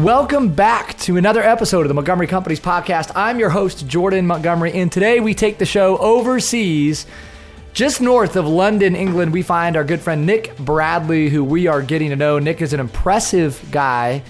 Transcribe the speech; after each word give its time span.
Welcome 0.00 0.54
back 0.54 0.96
to 1.00 1.18
another 1.18 1.42
episode 1.42 1.82
of 1.82 1.88
the 1.88 1.94
Montgomery 1.94 2.26
Companies 2.26 2.58
podcast. 2.58 3.12
I'm 3.14 3.38
your 3.38 3.50
host, 3.50 3.86
Jordan 3.86 4.26
Montgomery, 4.26 4.72
and 4.72 4.90
today 4.90 5.20
we 5.20 5.34
take 5.34 5.58
the 5.58 5.66
show 5.66 5.98
overseas. 5.98 7.04
Just 7.74 8.00
north 8.00 8.36
of 8.36 8.46
London, 8.46 8.96
England, 8.96 9.30
we 9.30 9.42
find 9.42 9.76
our 9.76 9.84
good 9.84 10.00
friend 10.00 10.24
Nick 10.24 10.56
Bradley, 10.56 11.28
who 11.28 11.44
we 11.44 11.66
are 11.66 11.82
getting 11.82 12.08
to 12.08 12.16
know. 12.16 12.38
Nick 12.38 12.62
is 12.62 12.72
an 12.72 12.80
impressive 12.80 13.62
guy, 13.70 14.22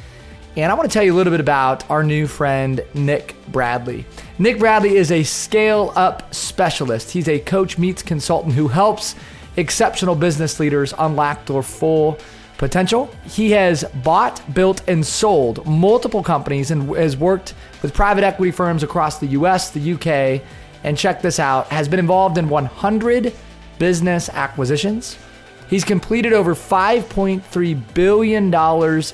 and 0.56 0.72
I 0.72 0.74
want 0.74 0.90
to 0.90 0.92
tell 0.92 1.04
you 1.04 1.14
a 1.14 1.16
little 1.16 1.30
bit 1.30 1.38
about 1.38 1.88
our 1.88 2.02
new 2.02 2.26
friend, 2.26 2.84
Nick 2.92 3.36
Bradley. 3.46 4.06
Nick 4.40 4.58
Bradley 4.58 4.96
is 4.96 5.12
a 5.12 5.22
scale 5.22 5.92
up 5.94 6.34
specialist. 6.34 7.12
He's 7.12 7.28
a 7.28 7.38
coach 7.38 7.78
meets 7.78 8.02
consultant 8.02 8.54
who 8.54 8.66
helps 8.66 9.14
exceptional 9.56 10.16
business 10.16 10.58
leaders 10.58 10.92
unlock 10.98 11.46
their 11.46 11.62
full 11.62 12.18
potential. 12.60 13.10
He 13.24 13.50
has 13.52 13.84
bought, 14.04 14.54
built, 14.54 14.82
and 14.86 15.04
sold 15.04 15.66
multiple 15.66 16.22
companies 16.22 16.70
and 16.70 16.94
has 16.94 17.16
worked 17.16 17.54
with 17.80 17.94
private 17.94 18.22
equity 18.22 18.52
firms 18.52 18.82
across 18.82 19.18
the 19.18 19.28
US, 19.28 19.70
the 19.70 19.94
UK, 19.94 20.42
and 20.84 20.96
check 20.96 21.22
this 21.22 21.40
out, 21.40 21.68
has 21.68 21.88
been 21.88 21.98
involved 21.98 22.36
in 22.36 22.50
100 22.50 23.34
business 23.78 24.28
acquisitions. 24.28 25.16
He's 25.70 25.84
completed 25.84 26.34
over 26.34 26.54
$5.3 26.54 27.94
billion 27.94 28.54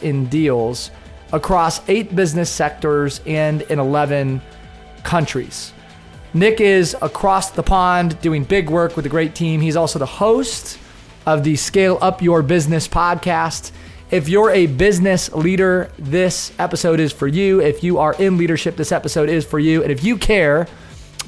in 0.03 0.27
deals 0.29 0.91
across 1.33 1.89
eight 1.89 2.17
business 2.17 2.51
sectors 2.51 3.21
and 3.27 3.63
in 3.63 3.79
11 3.79 4.43
countries. 5.05 5.73
Nick 6.35 6.61
is 6.61 6.97
across 7.01 7.53
the 7.53 7.63
pond 7.63 8.21
doing 8.21 8.43
big 8.43 8.69
work 8.71 8.97
with 8.97 9.07
a 9.07 9.09
great 9.09 9.37
team. 9.37 9.61
He's 9.61 9.77
also 9.77 10.01
the 10.01 10.07
host 10.07 10.79
of 11.27 11.43
the 11.43 11.57
Scale 11.57 11.99
Up 12.01 12.23
Your 12.23 12.41
Business 12.41 12.87
podcast. 12.87 13.73
If 14.13 14.29
you're 14.29 14.51
a 14.51 14.67
business 14.67 15.33
leader, 15.33 15.91
this 15.99 16.53
episode 16.61 17.01
is 17.01 17.13
for 17.13 17.27
you. 17.27 17.61
If 17.61 17.83
you 17.83 17.99
are 17.99 18.15
in 18.15 18.39
leadership, 18.39 18.77
this 18.77 18.93
episode 18.93 19.29
is 19.29 19.45
for 19.45 19.59
you. 19.59 19.83
And 19.83 19.91
if 19.91 20.05
you 20.05 20.17
care 20.17 20.69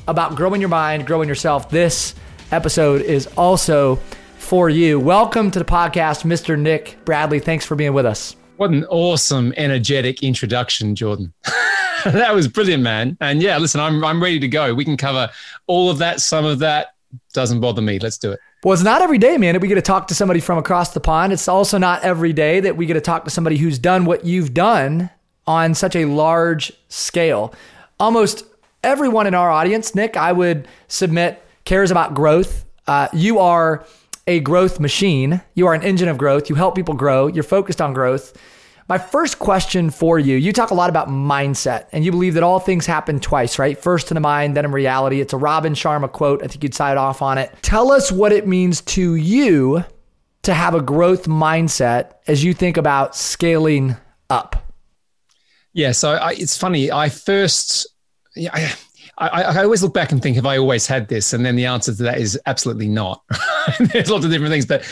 about 0.06 0.36
growing 0.36 0.60
your 0.60 0.68
mind, 0.68 1.04
growing 1.04 1.28
yourself, 1.28 1.68
this 1.68 2.14
episode 2.52 3.02
is 3.02 3.26
also 3.36 3.96
for 4.36 4.70
you. 4.70 5.00
Welcome 5.00 5.50
to 5.50 5.58
the 5.58 5.64
podcast, 5.64 6.24
Mr. 6.24 6.56
Nick 6.56 6.96
Bradley. 7.04 7.40
Thanks 7.40 7.66
for 7.66 7.74
being 7.74 7.92
with 7.92 8.06
us. 8.06 8.36
What 8.56 8.70
an 8.70 8.84
awesome, 8.84 9.52
energetic 9.56 10.22
introduction, 10.22 10.94
Jordan. 10.94 11.32
that 12.04 12.32
was 12.32 12.46
brilliant, 12.46 12.84
man. 12.84 13.16
And 13.20 13.42
yeah, 13.42 13.58
listen, 13.58 13.80
I'm, 13.80 14.04
I'm 14.04 14.22
ready 14.22 14.38
to 14.38 14.48
go. 14.48 14.72
We 14.74 14.84
can 14.84 14.96
cover 14.96 15.28
all 15.66 15.90
of 15.90 15.98
that, 15.98 16.20
some 16.20 16.44
of 16.44 16.60
that. 16.60 16.94
Doesn't 17.32 17.60
bother 17.60 17.82
me. 17.82 17.98
Let's 17.98 18.18
do 18.18 18.32
it. 18.32 18.40
Well, 18.64 18.72
it's 18.72 18.82
not 18.82 19.02
every 19.02 19.18
day, 19.18 19.38
man, 19.38 19.54
that 19.54 19.60
we 19.60 19.68
get 19.68 19.76
to 19.76 19.82
talk 19.82 20.08
to 20.08 20.14
somebody 20.14 20.40
from 20.40 20.58
across 20.58 20.92
the 20.92 20.98
pond. 20.98 21.32
It's 21.32 21.46
also 21.46 21.78
not 21.78 22.02
every 22.02 22.32
day 22.32 22.58
that 22.58 22.76
we 22.76 22.86
get 22.86 22.94
to 22.94 23.00
talk 23.00 23.24
to 23.24 23.30
somebody 23.30 23.56
who's 23.56 23.78
done 23.78 24.04
what 24.04 24.24
you've 24.24 24.52
done 24.52 25.10
on 25.46 25.74
such 25.74 25.94
a 25.94 26.06
large 26.06 26.72
scale. 26.88 27.54
Almost 28.00 28.44
everyone 28.82 29.28
in 29.28 29.34
our 29.34 29.48
audience, 29.48 29.94
Nick, 29.94 30.16
I 30.16 30.32
would 30.32 30.66
submit, 30.88 31.40
cares 31.64 31.92
about 31.92 32.14
growth. 32.14 32.64
Uh, 32.88 33.06
you 33.12 33.38
are 33.38 33.86
a 34.26 34.40
growth 34.40 34.80
machine. 34.80 35.40
You 35.54 35.68
are 35.68 35.74
an 35.74 35.84
engine 35.84 36.08
of 36.08 36.18
growth. 36.18 36.50
You 36.50 36.56
help 36.56 36.74
people 36.74 36.94
grow. 36.94 37.28
You're 37.28 37.44
focused 37.44 37.80
on 37.80 37.92
growth. 37.92 38.36
My 38.88 38.96
first 38.96 39.38
question 39.38 39.90
for 39.90 40.18
you 40.18 40.36
you 40.36 40.52
talk 40.52 40.70
a 40.70 40.74
lot 40.74 40.88
about 40.88 41.08
mindset, 41.08 41.86
and 41.92 42.04
you 42.04 42.10
believe 42.10 42.34
that 42.34 42.42
all 42.42 42.58
things 42.58 42.86
happen 42.86 43.20
twice, 43.20 43.58
right? 43.58 43.76
First 43.76 44.10
in 44.10 44.14
the 44.14 44.20
mind, 44.20 44.56
then 44.56 44.64
in 44.64 44.72
reality. 44.72 45.20
It's 45.20 45.34
a 45.34 45.36
Robin 45.36 45.74
Sharma 45.74 46.10
quote. 46.10 46.42
I 46.42 46.46
think 46.46 46.62
you'd 46.62 46.74
side 46.74 46.96
off 46.96 47.20
on 47.20 47.36
it. 47.36 47.52
Tell 47.60 47.92
us 47.92 48.10
what 48.10 48.32
it 48.32 48.46
means 48.46 48.80
to 48.82 49.14
you 49.14 49.84
to 50.42 50.54
have 50.54 50.74
a 50.74 50.80
growth 50.80 51.26
mindset 51.26 52.12
as 52.26 52.42
you 52.42 52.54
think 52.54 52.78
about 52.78 53.14
scaling 53.14 53.96
up. 54.30 54.72
Yeah, 55.74 55.92
so 55.92 56.12
I, 56.12 56.32
it's 56.32 56.56
funny. 56.56 56.90
I 56.90 57.10
first, 57.10 57.86
yeah, 58.34 58.50
I, 58.54 58.74
I, 59.20 59.42
I, 59.42 59.64
always 59.64 59.82
look 59.82 59.92
back 59.92 60.12
and 60.12 60.22
think, 60.22 60.36
have 60.36 60.46
I 60.46 60.58
always 60.58 60.86
had 60.86 61.08
this? 61.08 61.32
And 61.32 61.44
then 61.44 61.56
the 61.56 61.66
answer 61.66 61.92
to 61.92 62.02
that 62.04 62.18
is 62.18 62.38
absolutely 62.46 62.88
not. 62.88 63.22
There's 63.80 64.10
lots 64.10 64.24
of 64.24 64.30
different 64.30 64.52
things, 64.52 64.64
but 64.64 64.84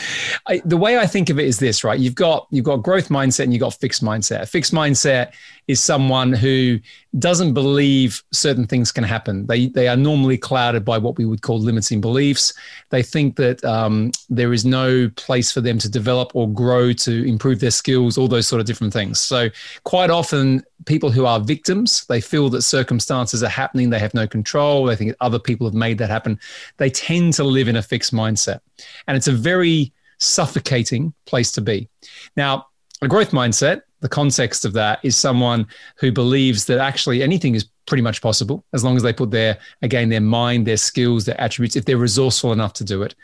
I, 0.47 0.61
the 0.65 0.75
way 0.75 0.97
I 0.97 1.07
think 1.07 1.29
of 1.29 1.39
it 1.39 1.45
is 1.45 1.59
this, 1.59 1.83
right? 1.83 1.97
You've 1.97 2.15
got 2.15 2.47
you've 2.51 2.65
got 2.65 2.77
growth 2.77 3.07
mindset 3.07 3.45
and 3.45 3.53
you've 3.53 3.61
got 3.61 3.73
fixed 3.73 4.03
mindset. 4.03 4.41
A 4.41 4.45
fixed 4.45 4.73
mindset 4.73 5.33
is 5.67 5.81
someone 5.81 6.31
who 6.31 6.79
doesn't 7.19 7.53
believe 7.53 8.23
certain 8.31 8.65
things 8.65 8.91
can 8.91 9.03
happen. 9.03 9.45
They 9.47 9.67
they 9.67 9.87
are 9.87 9.97
normally 9.97 10.37
clouded 10.37 10.85
by 10.85 10.97
what 10.97 11.17
we 11.17 11.25
would 11.25 11.41
call 11.41 11.59
limiting 11.59 11.99
beliefs. 11.99 12.53
They 12.89 13.03
think 13.03 13.35
that 13.35 13.63
um, 13.65 14.11
there 14.29 14.53
is 14.53 14.65
no 14.65 15.09
place 15.15 15.51
for 15.51 15.61
them 15.61 15.77
to 15.79 15.89
develop 15.89 16.35
or 16.35 16.49
grow 16.49 16.93
to 16.93 17.27
improve 17.27 17.59
their 17.59 17.71
skills, 17.71 18.17
all 18.17 18.27
those 18.27 18.47
sort 18.47 18.61
of 18.61 18.65
different 18.65 18.93
things. 18.93 19.19
So 19.19 19.49
quite 19.83 20.09
often, 20.09 20.63
people 20.85 21.11
who 21.11 21.25
are 21.25 21.39
victims, 21.39 22.05
they 22.05 22.21
feel 22.21 22.49
that 22.49 22.61
circumstances 22.61 23.43
are 23.43 23.49
happening. 23.49 23.89
They 23.89 23.99
have 23.99 24.13
no 24.13 24.27
control. 24.27 24.85
They 24.85 24.95
think 24.95 25.15
other 25.19 25.39
people 25.39 25.67
have 25.67 25.73
made 25.73 25.97
that 25.97 26.09
happen. 26.09 26.39
They 26.77 26.89
tend 26.89 27.33
to 27.33 27.43
live 27.43 27.67
in 27.67 27.75
a 27.75 27.83
fixed 27.83 28.13
mindset, 28.13 28.61
and 29.07 29.17
it's 29.17 29.27
a 29.27 29.33
very 29.33 29.91
suffocating 30.19 31.13
place 31.25 31.51
to 31.51 31.61
be. 31.61 31.89
Now, 32.35 32.67
a 33.01 33.07
growth 33.07 33.31
mindset 33.31 33.81
the 33.99 34.09
context 34.09 34.65
of 34.65 34.73
that 34.73 34.99
is 35.03 35.15
someone 35.15 35.67
who 35.97 36.11
believes 36.11 36.65
that 36.65 36.79
actually 36.79 37.23
anything 37.23 37.55
is 37.55 37.67
pretty 37.85 38.03
much 38.03 38.21
possible 38.21 38.65
as 38.73 38.83
long 38.83 38.97
as 38.97 39.03
they 39.03 39.13
put 39.13 39.31
their 39.31 39.57
again 39.81 40.09
their 40.09 40.21
mind 40.21 40.67
their 40.67 40.77
skills 40.77 41.23
their 41.25 41.39
attributes 41.39 41.75
if 41.75 41.85
they're 41.85 41.97
resourceful 41.97 42.51
enough 42.51 42.73
to 42.73 42.83
do 42.83 43.01
it. 43.01 43.15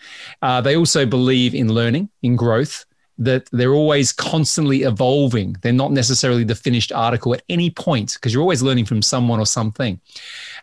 Uh, 0.42 0.62
they 0.62 0.76
also 0.76 1.06
believe 1.06 1.54
in 1.54 1.72
learning 1.72 2.10
in 2.22 2.36
growth 2.36 2.86
that 3.20 3.48
they're 3.52 3.74
always 3.74 4.12
constantly 4.12 4.82
evolving. 4.82 5.56
They're 5.62 5.72
not 5.72 5.92
necessarily 5.92 6.44
the 6.44 6.56
finished 6.56 6.92
article 6.92 7.36
at 7.36 7.44
any 7.48 7.70
point 7.70 8.16
because 8.16 8.34
you're 8.34 8.42
always 8.42 8.64
learning 8.64 8.86
from 8.86 9.04
someone 9.04 9.40
or 9.40 9.46
something. 9.46 10.02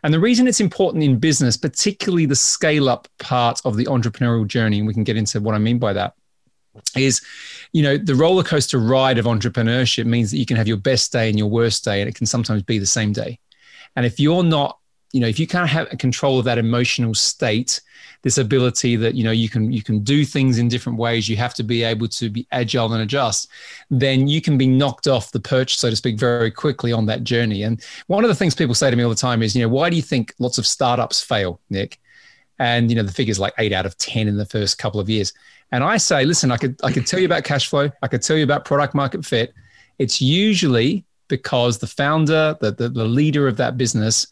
And 0.02 0.12
the 0.12 0.18
reason 0.18 0.48
it's 0.48 0.60
important 0.60 1.04
in 1.04 1.20
business 1.20 1.56
particularly 1.56 2.26
the 2.26 2.34
scale 2.34 2.88
up 2.88 3.06
part 3.18 3.60
of 3.64 3.76
the 3.76 3.84
entrepreneurial 3.84 4.46
journey 4.46 4.78
and 4.78 4.86
we 4.86 4.94
can 4.94 5.04
get 5.04 5.16
into 5.16 5.40
what 5.40 5.54
i 5.54 5.58
mean 5.58 5.78
by 5.78 5.92
that 5.92 6.14
is 6.96 7.20
you 7.72 7.82
know 7.82 7.96
the 7.96 8.14
roller 8.14 8.42
coaster 8.42 8.78
ride 8.78 9.18
of 9.18 9.26
entrepreneurship 9.26 10.06
means 10.06 10.30
that 10.30 10.38
you 10.38 10.46
can 10.46 10.56
have 10.56 10.68
your 10.68 10.76
best 10.76 11.12
day 11.12 11.28
and 11.28 11.38
your 11.38 11.48
worst 11.48 11.84
day 11.84 12.00
and 12.00 12.08
it 12.08 12.14
can 12.14 12.26
sometimes 12.26 12.62
be 12.62 12.78
the 12.78 12.86
same 12.86 13.12
day. 13.12 13.38
And 13.96 14.06
if 14.06 14.18
you're 14.18 14.42
not 14.42 14.78
you 15.12 15.20
know 15.20 15.26
if 15.26 15.38
you 15.38 15.46
can't 15.46 15.68
have 15.68 15.88
control 15.98 16.38
of 16.38 16.44
that 16.44 16.58
emotional 16.58 17.14
state 17.14 17.80
this 18.22 18.38
ability 18.38 18.96
that 18.96 19.14
you 19.14 19.24
know 19.24 19.30
you 19.30 19.48
can 19.48 19.72
you 19.72 19.82
can 19.82 20.00
do 20.00 20.24
things 20.24 20.58
in 20.58 20.68
different 20.68 20.98
ways 20.98 21.28
you 21.28 21.36
have 21.36 21.54
to 21.54 21.62
be 21.62 21.82
able 21.82 22.06
to 22.06 22.30
be 22.30 22.46
agile 22.52 22.92
and 22.92 23.02
adjust 23.02 23.48
then 23.90 24.28
you 24.28 24.40
can 24.40 24.56
be 24.56 24.66
knocked 24.66 25.08
off 25.08 25.32
the 25.32 25.40
perch 25.40 25.76
so 25.76 25.90
to 25.90 25.96
speak 25.96 26.18
very 26.18 26.50
quickly 26.50 26.92
on 26.92 27.06
that 27.06 27.24
journey. 27.24 27.62
And 27.62 27.82
one 28.06 28.24
of 28.24 28.28
the 28.28 28.34
things 28.34 28.54
people 28.54 28.74
say 28.74 28.90
to 28.90 28.96
me 28.96 29.02
all 29.02 29.10
the 29.10 29.16
time 29.16 29.42
is 29.42 29.56
you 29.56 29.62
know 29.62 29.68
why 29.68 29.90
do 29.90 29.96
you 29.96 30.02
think 30.02 30.34
lots 30.38 30.58
of 30.58 30.66
startups 30.66 31.20
fail 31.20 31.60
nick 31.70 32.00
and 32.60 32.90
you 32.90 32.96
know 32.96 33.02
the 33.02 33.12
figure's 33.12 33.40
like 33.40 33.54
8 33.58 33.72
out 33.72 33.86
of 33.86 33.98
10 33.98 34.28
in 34.28 34.36
the 34.36 34.46
first 34.46 34.78
couple 34.78 35.00
of 35.00 35.10
years 35.10 35.32
and 35.72 35.84
I 35.84 35.96
say, 35.98 36.24
listen, 36.24 36.50
I 36.50 36.56
could 36.56 36.80
I 36.82 36.92
could 36.92 37.06
tell 37.06 37.20
you 37.20 37.26
about 37.26 37.44
cash 37.44 37.68
flow, 37.68 37.90
I 38.02 38.08
could 38.08 38.22
tell 38.22 38.36
you 38.36 38.44
about 38.44 38.64
product 38.64 38.94
market 38.94 39.24
fit. 39.24 39.54
It's 39.98 40.20
usually 40.20 41.04
because 41.28 41.78
the 41.78 41.86
founder, 41.86 42.56
the, 42.60 42.72
the, 42.72 42.88
the 42.88 43.04
leader 43.04 43.46
of 43.46 43.56
that 43.58 43.76
business 43.76 44.26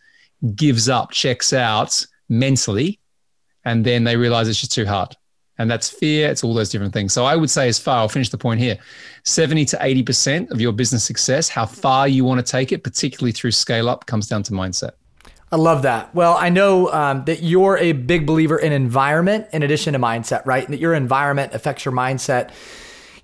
gives 0.55 0.88
up, 0.88 1.12
checks 1.12 1.53
out 1.53 2.05
mentally, 2.28 2.99
and 3.65 3.84
then 3.84 4.03
they 4.03 4.17
realize 4.17 4.49
it's 4.49 4.61
just 4.61 4.72
too 4.72 4.87
hard. 4.87 5.15
And 5.61 5.71
that's 5.71 5.91
fear, 5.91 6.28
it's 6.28 6.43
all 6.43 6.55
those 6.55 6.71
different 6.71 6.93
things. 6.93 7.12
So 7.12 7.25
I 7.25 7.37
would 7.37 7.50
say, 7.50 7.69
as 7.69 7.78
far, 7.78 7.99
I'll 7.99 8.09
finish 8.09 8.31
the 8.31 8.38
point 8.38 8.61
here 8.61 8.78
70 9.25 9.65
to 9.67 9.77
80% 9.77 10.50
of 10.50 10.61
your 10.61 10.72
business 10.72 11.05
success, 11.05 11.49
how 11.49 11.67
far 11.67 12.09
you 12.09 12.25
want 12.25 12.44
to 12.44 12.50
take 12.50 12.72
it, 12.72 12.83
particularly 12.83 13.33
through 13.33 13.50
scale 13.53 13.88
up, 13.88 14.06
comes 14.06 14.28
down 14.28 14.43
to 14.44 14.53
mindset. 14.53 14.93
I 15.51 15.57
love 15.57 15.83
that. 15.83 16.15
Well, 16.15 16.37
I 16.39 16.51
know 16.51 16.93
um, 16.93 17.25
that 17.25 17.43
you're 17.43 17.79
a 17.79 17.93
big 17.93 18.27
believer 18.27 18.59
in 18.59 18.73
environment 18.73 19.47
in 19.53 19.63
addition 19.63 19.95
to 19.95 19.99
mindset, 19.99 20.45
right? 20.45 20.69
That 20.69 20.79
your 20.79 20.93
environment 20.93 21.55
affects 21.55 21.87
your 21.87 21.95
mindset. 21.95 22.50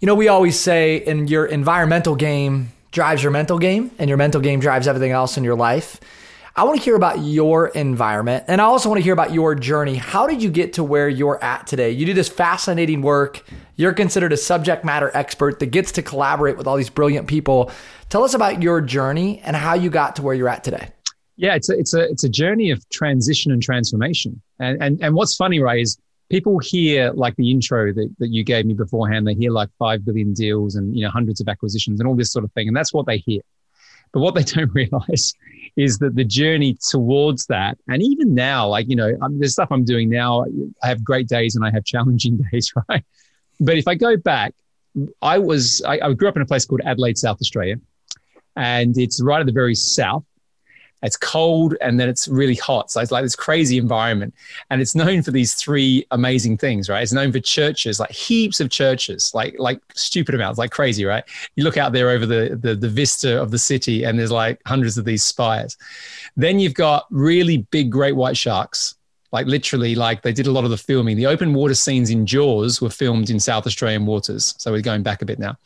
You 0.00 0.06
know, 0.06 0.14
we 0.14 0.28
always 0.28 0.58
say 0.58 0.96
in 0.96 1.28
your 1.28 1.44
environmental 1.44 2.16
game 2.16 2.72
drives 2.92 3.22
your 3.22 3.32
mental 3.32 3.58
game, 3.58 3.90
and 3.98 4.08
your 4.08 4.16
mental 4.16 4.40
game 4.40 4.60
drives 4.60 4.86
everything 4.86 5.10
else 5.10 5.36
in 5.36 5.44
your 5.44 5.56
life. 5.56 6.00
I 6.56 6.62
want 6.62 6.78
to 6.78 6.84
hear 6.84 6.94
about 6.94 7.18
your 7.18 7.66
environment, 7.68 8.44
and 8.46 8.60
I 8.60 8.64
also 8.64 8.88
want 8.88 9.00
to 9.00 9.02
hear 9.02 9.12
about 9.12 9.32
your 9.32 9.56
journey. 9.56 9.96
How 9.96 10.28
did 10.28 10.40
you 10.40 10.48
get 10.48 10.74
to 10.74 10.84
where 10.84 11.08
you're 11.08 11.42
at 11.42 11.66
today? 11.66 11.90
You 11.90 12.06
do 12.06 12.14
this 12.14 12.28
fascinating 12.28 13.02
work. 13.02 13.42
You're 13.74 13.92
considered 13.92 14.32
a 14.32 14.36
subject 14.36 14.84
matter 14.84 15.10
expert 15.12 15.58
that 15.58 15.66
gets 15.66 15.90
to 15.92 16.02
collaborate 16.02 16.56
with 16.56 16.68
all 16.68 16.76
these 16.76 16.90
brilliant 16.90 17.26
people. 17.26 17.72
Tell 18.08 18.22
us 18.22 18.34
about 18.34 18.62
your 18.62 18.80
journey 18.80 19.40
and 19.40 19.56
how 19.56 19.74
you 19.74 19.90
got 19.90 20.14
to 20.16 20.22
where 20.22 20.34
you're 20.34 20.48
at 20.48 20.62
today. 20.62 20.93
Yeah, 21.36 21.54
it's 21.54 21.68
a, 21.68 21.78
it's 21.78 21.94
a 21.94 22.02
it's 22.10 22.24
a 22.24 22.28
journey 22.28 22.70
of 22.70 22.88
transition 22.90 23.50
and 23.52 23.62
transformation. 23.62 24.40
And 24.60 24.82
and 24.82 25.02
and 25.02 25.14
what's 25.14 25.36
funny, 25.36 25.60
right, 25.60 25.80
is 25.80 25.98
people 26.30 26.58
hear 26.58 27.10
like 27.12 27.36
the 27.36 27.50
intro 27.50 27.92
that, 27.92 28.14
that 28.18 28.28
you 28.28 28.44
gave 28.44 28.66
me 28.66 28.74
beforehand. 28.74 29.26
They 29.26 29.34
hear 29.34 29.50
like 29.50 29.68
five 29.78 30.04
billion 30.04 30.32
deals 30.32 30.76
and 30.76 30.96
you 30.96 31.04
know 31.04 31.10
hundreds 31.10 31.40
of 31.40 31.48
acquisitions 31.48 32.00
and 32.00 32.08
all 32.08 32.14
this 32.14 32.32
sort 32.32 32.44
of 32.44 32.52
thing, 32.52 32.68
and 32.68 32.76
that's 32.76 32.92
what 32.92 33.06
they 33.06 33.18
hear. 33.18 33.40
But 34.12 34.20
what 34.20 34.34
they 34.34 34.42
don't 34.54 34.72
realize 34.74 35.34
is 35.76 35.98
that 35.98 36.14
the 36.14 36.24
journey 36.24 36.78
towards 36.88 37.46
that, 37.46 37.78
and 37.88 38.00
even 38.02 38.34
now, 38.34 38.68
like 38.68 38.88
you 38.88 38.96
know, 38.96 39.16
um, 39.20 39.38
there's 39.38 39.52
stuff 39.52 39.68
I'm 39.72 39.84
doing 39.84 40.08
now. 40.08 40.44
I 40.82 40.88
have 40.88 41.02
great 41.02 41.28
days 41.28 41.56
and 41.56 41.64
I 41.64 41.70
have 41.70 41.84
challenging 41.84 42.38
days, 42.52 42.72
right? 42.88 43.04
But 43.60 43.76
if 43.76 43.88
I 43.88 43.96
go 43.96 44.16
back, 44.16 44.54
I 45.20 45.38
was 45.38 45.82
I, 45.82 45.98
I 46.00 46.12
grew 46.12 46.28
up 46.28 46.36
in 46.36 46.42
a 46.42 46.46
place 46.46 46.64
called 46.64 46.82
Adelaide, 46.84 47.18
South 47.18 47.38
Australia 47.40 47.76
and 48.56 48.96
it's 48.96 49.20
right 49.22 49.40
at 49.40 49.46
the 49.46 49.52
very 49.52 49.74
south. 49.74 50.24
It's 51.04 51.16
cold 51.16 51.76
and 51.80 52.00
then 52.00 52.08
it's 52.08 52.26
really 52.26 52.54
hot. 52.54 52.90
So 52.90 53.00
it's 53.00 53.12
like 53.12 53.22
this 53.22 53.36
crazy 53.36 53.78
environment. 53.78 54.34
And 54.70 54.80
it's 54.80 54.94
known 54.94 55.22
for 55.22 55.30
these 55.30 55.54
three 55.54 56.06
amazing 56.10 56.56
things, 56.56 56.88
right? 56.88 57.02
It's 57.02 57.12
known 57.12 57.30
for 57.30 57.40
churches, 57.40 58.00
like 58.00 58.10
heaps 58.10 58.58
of 58.58 58.70
churches, 58.70 59.32
like 59.34 59.54
like 59.58 59.80
stupid 59.94 60.34
amounts, 60.34 60.58
like 60.58 60.70
crazy, 60.70 61.04
right? 61.04 61.22
You 61.56 61.64
look 61.64 61.76
out 61.76 61.92
there 61.92 62.10
over 62.10 62.26
the, 62.26 62.58
the, 62.60 62.74
the 62.74 62.88
vista 62.88 63.40
of 63.40 63.50
the 63.50 63.58
city 63.58 64.04
and 64.04 64.18
there's 64.18 64.32
like 64.32 64.60
hundreds 64.66 64.98
of 64.98 65.04
these 65.04 65.22
spires. 65.22 65.76
Then 66.36 66.58
you've 66.58 66.74
got 66.74 67.06
really 67.10 67.58
big 67.70 67.90
great 67.90 68.16
white 68.16 68.36
sharks 68.36 68.96
like 69.34 69.46
literally 69.46 69.96
like 69.96 70.22
they 70.22 70.32
did 70.32 70.46
a 70.46 70.52
lot 70.52 70.64
of 70.64 70.70
the 70.70 70.76
filming 70.78 71.16
the 71.16 71.26
open 71.26 71.52
water 71.52 71.74
scenes 71.74 72.08
in 72.08 72.24
jaws 72.24 72.80
were 72.80 72.88
filmed 72.88 73.28
in 73.28 73.40
south 73.40 73.66
australian 73.66 74.06
waters 74.06 74.54
so 74.58 74.70
we're 74.70 74.80
going 74.80 75.02
back 75.02 75.20
a 75.20 75.24
bit 75.26 75.38
now 75.38 75.56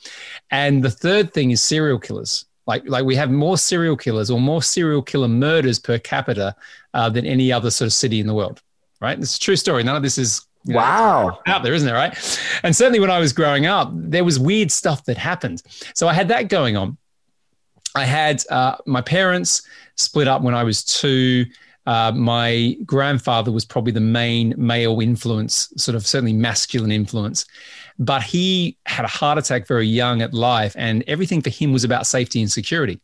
and 0.50 0.82
the 0.82 0.90
third 0.90 1.32
thing 1.34 1.50
is 1.50 1.62
serial 1.62 1.98
killers 1.98 2.46
like, 2.68 2.86
like 2.86 3.04
we 3.04 3.16
have 3.16 3.30
more 3.30 3.56
serial 3.56 3.96
killers 3.96 4.30
or 4.30 4.38
more 4.38 4.62
serial 4.62 5.02
killer 5.02 5.26
murders 5.26 5.78
per 5.78 5.98
capita 5.98 6.54
uh, 6.92 7.08
than 7.08 7.24
any 7.24 7.50
other 7.50 7.70
sort 7.70 7.86
of 7.86 7.94
city 7.94 8.20
in 8.20 8.26
the 8.26 8.34
world, 8.34 8.62
right? 9.00 9.18
It's 9.18 9.36
a 9.36 9.40
true 9.40 9.56
story. 9.56 9.82
None 9.82 9.96
of 9.96 10.02
this 10.02 10.18
is 10.18 10.46
you 10.64 10.74
know, 10.74 10.80
wow 10.80 11.40
out 11.46 11.62
there, 11.62 11.72
isn't 11.72 11.88
it? 11.88 11.92
Right. 11.92 12.12
And 12.62 12.76
certainly 12.76 13.00
when 13.00 13.10
I 13.10 13.18
was 13.18 13.32
growing 13.32 13.64
up, 13.64 13.90
there 13.94 14.22
was 14.22 14.38
weird 14.38 14.70
stuff 14.70 15.06
that 15.06 15.16
happened. 15.16 15.62
So 15.94 16.08
I 16.08 16.12
had 16.12 16.28
that 16.28 16.50
going 16.50 16.76
on. 16.76 16.98
I 17.94 18.04
had 18.04 18.44
uh, 18.50 18.76
my 18.84 19.00
parents 19.00 19.62
split 19.96 20.28
up 20.28 20.42
when 20.42 20.54
I 20.54 20.62
was 20.62 20.84
two. 20.84 21.46
Uh, 21.88 22.12
my 22.12 22.76
grandfather 22.84 23.50
was 23.50 23.64
probably 23.64 23.92
the 23.92 23.98
main 23.98 24.52
male 24.58 25.00
influence, 25.00 25.72
sort 25.78 25.94
of 25.94 26.06
certainly 26.06 26.34
masculine 26.34 26.92
influence. 26.92 27.46
But 27.98 28.22
he 28.22 28.76
had 28.84 29.06
a 29.06 29.08
heart 29.08 29.38
attack 29.38 29.66
very 29.66 29.86
young 29.86 30.20
at 30.20 30.34
life, 30.34 30.74
and 30.76 31.02
everything 31.06 31.40
for 31.40 31.48
him 31.48 31.72
was 31.72 31.84
about 31.84 32.06
safety 32.06 32.42
and 32.42 32.52
security. 32.52 33.00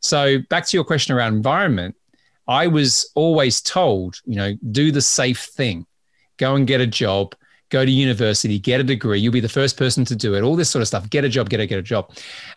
So, 0.00 0.38
back 0.50 0.66
to 0.66 0.76
your 0.76 0.82
question 0.82 1.14
around 1.14 1.34
environment, 1.34 1.94
I 2.48 2.66
was 2.66 3.12
always 3.14 3.60
told, 3.60 4.16
you 4.24 4.34
know, 4.34 4.54
do 4.72 4.90
the 4.90 5.00
safe 5.00 5.44
thing, 5.44 5.86
go 6.36 6.56
and 6.56 6.66
get 6.66 6.80
a 6.80 6.88
job, 6.88 7.36
go 7.68 7.84
to 7.84 7.90
university, 7.92 8.58
get 8.58 8.80
a 8.80 8.84
degree. 8.84 9.20
You'll 9.20 9.32
be 9.32 9.38
the 9.38 9.48
first 9.48 9.76
person 9.76 10.04
to 10.06 10.16
do 10.16 10.34
it. 10.34 10.42
All 10.42 10.56
this 10.56 10.68
sort 10.68 10.82
of 10.82 10.88
stuff. 10.88 11.08
Get 11.10 11.24
a 11.24 11.28
job, 11.28 11.48
get 11.48 11.60
a 11.60 11.66
get 11.66 11.78
a 11.78 11.82
job. 11.82 12.10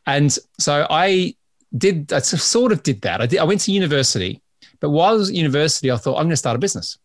And 0.07 0.35
so 0.57 0.87
I 0.89 1.35
did. 1.77 2.11
I 2.11 2.21
sort 2.21 2.71
of 2.71 2.81
did 2.81 3.01
that. 3.01 3.21
I 3.21 3.27
did. 3.27 3.37
I 3.37 3.43
went 3.43 3.61
to 3.61 3.71
university, 3.71 4.41
but 4.83 4.89
while 4.89 5.13
I 5.13 5.15
was 5.15 5.29
at 5.29 5.35
university, 5.35 5.89
I 5.91 5.95
thought 5.95 6.17
I'm 6.17 6.23
going 6.23 6.31
to 6.31 6.35
start 6.35 6.57
a 6.57 6.59
business, 6.59 6.97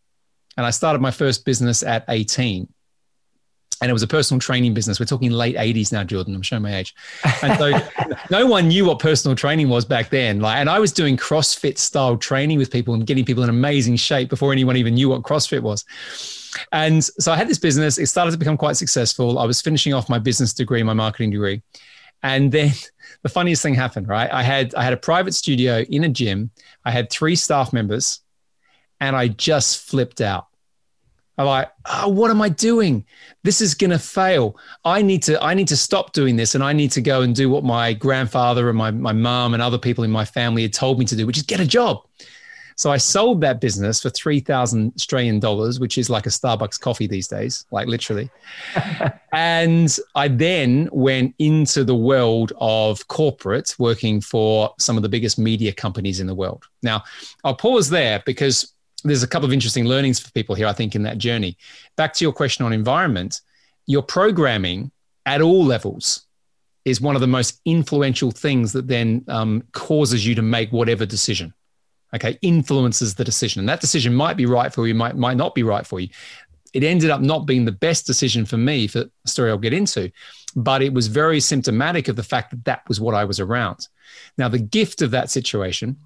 and 0.57 0.67
I 0.67 0.71
started 0.71 1.01
my 1.01 1.13
first 1.13 1.45
business 1.45 1.85
at 1.85 2.05
18 2.09 2.67
and 3.81 3.89
it 3.89 3.93
was 3.93 4.03
a 4.03 4.09
personal 4.09 4.41
training 4.41 4.75
business. 4.75 4.99
We're 4.99 5.07
talking 5.07 5.31
late 5.31 5.55
80s 5.55 5.93
now, 5.93 6.03
Jordan. 6.03 6.35
I'm 6.35 6.43
showing 6.43 6.63
my 6.63 6.75
age. 6.75 6.97
And 7.45 7.57
so 7.57 7.79
no 8.33 8.45
one 8.45 8.67
knew 8.67 8.85
what 8.85 8.99
personal 8.99 9.37
training 9.37 9.69
was 9.69 9.85
back 9.85 10.11
then. 10.11 10.41
Like, 10.41 10.57
and 10.57 10.69
I 10.69 10.81
was 10.81 10.91
doing 10.91 11.17
CrossFit 11.17 11.79
style 11.79 12.17
training 12.17 12.59
with 12.59 12.73
people 12.73 12.95
and 12.95 13.07
getting 13.07 13.25
people 13.25 13.45
in 13.45 13.49
amazing 13.49 13.95
shape 13.95 14.31
before 14.31 14.51
anyone 14.51 14.77
even 14.77 14.95
knew 14.95 15.11
what 15.11 15.23
CrossFit 15.23 15.63
was. 15.63 15.85
And 16.73 17.05
so 17.05 17.31
I 17.31 17.37
had 17.37 17.47
this 17.47 17.61
business. 17.61 17.97
It 17.99 18.07
started 18.07 18.33
to 18.33 18.37
become 18.37 18.57
quite 18.57 18.77
successful. 18.77 19.39
I 19.39 19.45
was 19.45 19.61
finishing 19.61 19.95
off 19.95 20.09
my 20.09 20.19
business 20.19 20.53
degree, 20.53 20.83
my 20.83 20.95
marketing 20.95 21.31
degree. 21.31 21.63
And 22.23 22.51
then 22.53 22.73
the 23.23 23.29
funniest 23.29 23.63
thing 23.63 23.75
happened, 23.75 24.09
right? 24.09 24.31
I 24.33 24.43
had 24.43 24.75
I 24.75 24.83
had 24.83 24.93
a 24.93 24.99
private 24.99 25.35
studio 25.35 25.81
in 25.89 26.05
a 26.05 26.09
gym. 26.09 26.51
I 26.85 26.91
had 26.91 27.11
three 27.11 27.37
staff 27.37 27.73
members, 27.73 28.21
and 29.01 29.17
I 29.17 29.29
just 29.29 29.89
flipped 29.89 30.21
out. 30.21 30.49
I'm 31.39 31.47
like, 31.47 31.71
oh, 31.87 32.09
what 32.09 32.33
am 32.33 32.43
I 32.43 32.49
doing? 32.49 33.05
This 33.45 33.61
is 33.61 33.75
gonna 33.75 33.99
fail. 33.99 34.57
I 34.85 35.03
need 35.03 35.23
to, 35.25 35.41
I 35.41 35.55
need 35.55 35.69
to 35.69 35.77
stop 35.77 36.13
doing 36.13 36.35
this 36.35 36.57
and 36.57 36.65
I 36.65 36.73
need 36.73 36.91
to 36.93 37.01
go 37.01 37.23
and 37.23 37.33
do 37.33 37.49
what 37.49 37.63
my 37.63 37.93
grandfather 37.93 38.69
and 38.69 38.77
my, 38.77 38.91
my 38.91 39.13
mom 39.13 39.55
and 39.55 39.63
other 39.63 39.79
people 39.79 40.03
in 40.03 40.11
my 40.11 40.25
family 40.25 40.63
had 40.63 40.73
told 40.73 40.99
me 40.99 41.05
to 41.05 41.15
do, 41.15 41.27
which 41.27 41.37
is 41.37 41.45
get 41.45 41.61
a 41.61 41.67
job. 41.67 42.03
So 42.79 42.93
I 42.93 42.97
sold 42.97 43.41
that 43.41 43.61
business 43.61 44.01
for 44.01 44.09
3,000 44.09 44.93
Australian 44.95 45.41
dollars, 45.41 45.81
which 45.81 45.99
is 45.99 46.09
like 46.09 46.27
a 46.27 46.29
Starbucks 46.29 46.79
coffee 46.79 47.09
these 47.09 47.27
days, 47.27 47.67
like 47.73 47.89
literally. 47.89 48.31
and 49.33 49.99
I 50.15 50.29
then 50.29 50.89
went 50.93 51.35
into 51.41 51.83
the 51.83 51.97
world 51.97 52.53
of 52.61 53.09
corporate, 53.09 53.75
working 53.81 54.21
for 54.21 54.73
some 54.79 54.97
of 54.97 55.03
the 55.03 55.09
biggest 55.09 55.41
media 55.41 55.73
companies 55.73 56.21
in 56.21 56.29
the 56.29 56.37
world. 56.37 56.67
Now, 56.85 57.03
I'll 57.43 57.57
pause 57.57 57.91
there 57.91 58.23
because 58.25 58.73
there's 59.03 59.25
a 59.25 59.29
couple 59.29 59.47
of 59.47 59.53
interesting 59.53 59.87
learnings 59.87 60.21
for 60.21 60.31
people 60.31 60.55
here, 60.55 60.69
I 60.69 60.73
think, 60.73 60.95
in 60.95 61.03
that 61.03 61.19
journey. 61.19 61.59
Back 61.97 62.15
to 62.15 62.25
your 62.25 62.33
question 62.33 62.65
on 62.65 62.73
environment, 62.73 63.41
your 63.87 64.03
programming 64.03 64.93
at 65.27 65.41
all 65.41 65.65
levels 65.65 66.27
is 66.85 67.01
one 67.01 67.17
of 67.17 67.21
the 67.23 67.27
most 67.27 67.61
influential 67.65 68.31
things 68.31 68.73
that 68.73 68.87
then 68.87 69.25
um, 69.27 69.65
causes 69.73 70.25
you 70.25 70.37
to 70.37 70.43
make 70.43 70.71
whatever 70.71 71.05
decision. 71.05 71.53
Okay, 72.15 72.39
influences 72.41 73.15
the 73.15 73.25
decision, 73.25 73.61
and 73.61 73.69
that 73.69 73.81
decision 73.81 74.15
might 74.15 74.37
be 74.37 74.47
right 74.47 74.73
for 74.73 74.87
you, 74.87 74.95
might 74.95 75.17
might 75.17 75.37
not 75.37 75.55
be 75.55 75.63
right 75.63 75.87
for 75.87 76.01
you. 76.01 76.09
It 76.73 76.85
ended 76.85 77.11
up 77.11 77.21
not 77.21 77.47
being 77.47 77.65
the 77.65 77.73
best 77.73 78.07
decision 78.07 78.45
for 78.45 78.57
me 78.57 78.87
for 78.87 79.01
the 79.01 79.11
story 79.27 79.51
I'll 79.51 79.59
get 79.59 79.73
into, 79.73 80.11
but 80.55 80.83
it 80.83 80.93
was 80.93 81.07
very 81.07 81.41
symptomatic 81.41 82.09
of 82.09 82.17
the 82.17 82.23
fact 82.23 82.51
that 82.51 82.65
that 82.65 82.83
was 82.89 83.01
what 83.01 83.15
I 83.15 83.25
was 83.25 83.41
around. 83.41 83.89
Now, 84.37 84.49
the 84.49 84.59
gift 84.59 85.03
of 85.03 85.11
that 85.11 85.31
situation, 85.31 85.97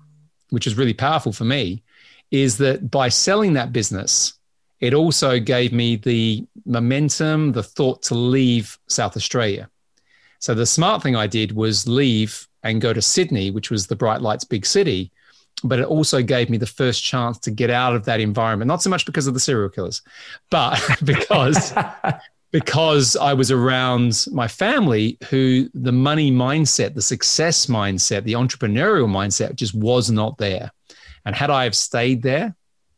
which 0.50 0.66
is 0.66 0.76
really 0.76 0.94
powerful 0.94 1.32
for 1.32 1.44
me, 1.44 1.82
is 2.30 2.58
that 2.58 2.90
by 2.90 3.08
selling 3.08 3.52
that 3.54 3.72
business, 3.72 4.34
it 4.80 4.94
also 4.94 5.38
gave 5.38 5.72
me 5.72 5.96
the 5.96 6.44
momentum, 6.64 7.52
the 7.52 7.62
thought 7.62 8.02
to 8.04 8.14
leave 8.14 8.78
South 8.88 9.16
Australia. 9.16 9.68
So 10.40 10.54
the 10.54 10.66
smart 10.66 11.02
thing 11.02 11.14
I 11.14 11.28
did 11.28 11.52
was 11.52 11.86
leave 11.86 12.48
and 12.64 12.80
go 12.80 12.92
to 12.92 13.00
Sydney, 13.00 13.52
which 13.52 13.70
was 13.70 13.86
the 13.86 13.96
bright 13.96 14.22
lights 14.22 14.44
big 14.44 14.66
city. 14.66 15.12
But 15.64 15.78
it 15.78 15.86
also 15.86 16.22
gave 16.22 16.50
me 16.50 16.58
the 16.58 16.66
first 16.66 17.04
chance 17.04 17.38
to 17.38 17.50
get 17.50 17.70
out 17.70 17.94
of 17.94 18.04
that 18.06 18.20
environment, 18.20 18.68
not 18.68 18.82
so 18.82 18.90
much 18.90 19.06
because 19.06 19.26
of 19.26 19.34
the 19.34 19.40
serial 19.40 19.68
killers, 19.68 20.02
but 20.50 20.80
because 21.04 21.72
because 22.52 23.16
I 23.16 23.32
was 23.32 23.50
around 23.50 24.26
my 24.30 24.46
family 24.46 25.18
who 25.30 25.68
the 25.74 25.92
money 25.92 26.30
mindset, 26.30 26.94
the 26.94 27.02
success 27.02 27.66
mindset, 27.66 28.24
the 28.24 28.34
entrepreneurial 28.34 29.08
mindset 29.08 29.56
just 29.56 29.74
was 29.74 30.10
not 30.10 30.36
there. 30.38 30.70
And 31.24 31.34
had 31.34 31.50
I 31.50 31.64
have 31.64 31.74
stayed 31.74 32.22
there, 32.22 32.54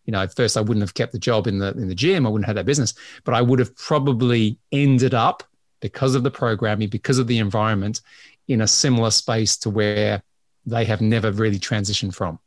you 0.07 0.13
know, 0.13 0.23
at 0.23 0.35
first 0.35 0.57
I 0.57 0.61
wouldn't 0.61 0.83
have 0.83 0.95
kept 0.95 1.13
the 1.13 1.19
job 1.19 1.47
in 1.47 1.59
the 1.59 1.73
in 1.73 1.89
the 1.89 1.95
gym. 1.95 2.27
I 2.27 2.31
wouldn't 2.31 2.47
have 2.47 2.57
had 2.57 2.61
that 2.61 2.69
business, 2.69 2.95
but 3.25 3.35
I 3.35 3.41
would 3.41 3.59
have 3.59 3.75
probably 3.77 4.59
ended 4.73 5.15
up 5.15 5.43
because 5.81 6.15
of 6.15 6.23
the 6.23 6.31
programming, 6.31 6.89
because 6.89 7.19
of 7.19 7.27
the 7.27 7.39
environment, 7.39 8.01
in 8.49 8.61
a 8.61 8.67
similar 8.67 9.11
space 9.11 9.57
to 9.59 9.71
where 9.71 10.23
they 10.67 10.85
have 10.85 11.01
never 11.01 11.31
really 11.31 11.59
transitioned 11.59 12.15
from. 12.15 12.39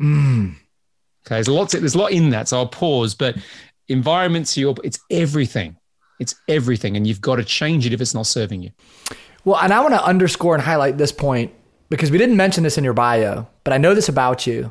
Mm. 0.00 0.54
Okay, 1.26 1.36
there's 1.36 1.48
a 1.48 1.52
lot. 1.52 1.68
To, 1.70 1.80
there's 1.80 1.94
a 1.94 1.98
lot 1.98 2.12
in 2.12 2.30
that, 2.30 2.48
so 2.48 2.58
I'll 2.58 2.66
pause. 2.66 3.14
But 3.14 3.36
environments, 3.88 4.56
your 4.56 4.74
it's 4.82 4.98
everything. 5.10 5.76
It's 6.18 6.34
everything, 6.48 6.96
and 6.96 7.06
you've 7.06 7.20
got 7.20 7.36
to 7.36 7.44
change 7.44 7.86
it 7.86 7.92
if 7.92 8.00
it's 8.00 8.14
not 8.14 8.26
serving 8.26 8.62
you. 8.62 8.70
Well, 9.44 9.58
and 9.58 9.72
I 9.72 9.80
want 9.80 9.94
to 9.94 10.04
underscore 10.04 10.54
and 10.54 10.62
highlight 10.62 10.98
this 10.98 11.12
point 11.12 11.52
because 11.88 12.10
we 12.10 12.18
didn't 12.18 12.36
mention 12.36 12.62
this 12.62 12.78
in 12.78 12.84
your 12.84 12.92
bio, 12.92 13.46
but 13.64 13.72
I 13.72 13.78
know 13.78 13.94
this 13.94 14.08
about 14.08 14.46
you. 14.46 14.70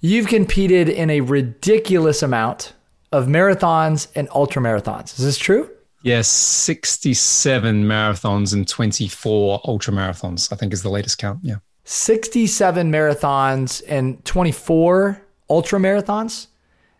You've 0.00 0.26
competed 0.26 0.88
in 0.88 1.10
a 1.10 1.20
ridiculous 1.20 2.22
amount 2.22 2.72
of 3.12 3.26
marathons 3.26 4.08
and 4.14 4.28
ultra 4.34 4.62
marathons. 4.62 5.18
Is 5.18 5.24
this 5.24 5.38
true? 5.38 5.70
Yes, 6.02 6.28
67 6.28 7.84
marathons 7.84 8.54
and 8.54 8.66
24 8.66 9.60
ultra 9.64 9.92
marathons, 9.92 10.52
I 10.52 10.56
think 10.56 10.72
is 10.72 10.82
the 10.82 10.90
latest 10.90 11.18
count. 11.18 11.40
Yeah. 11.42 11.56
67 11.90 12.92
marathons 12.92 13.82
and 13.88 14.24
24 14.24 15.20
ultra 15.50 15.80
marathons. 15.80 16.46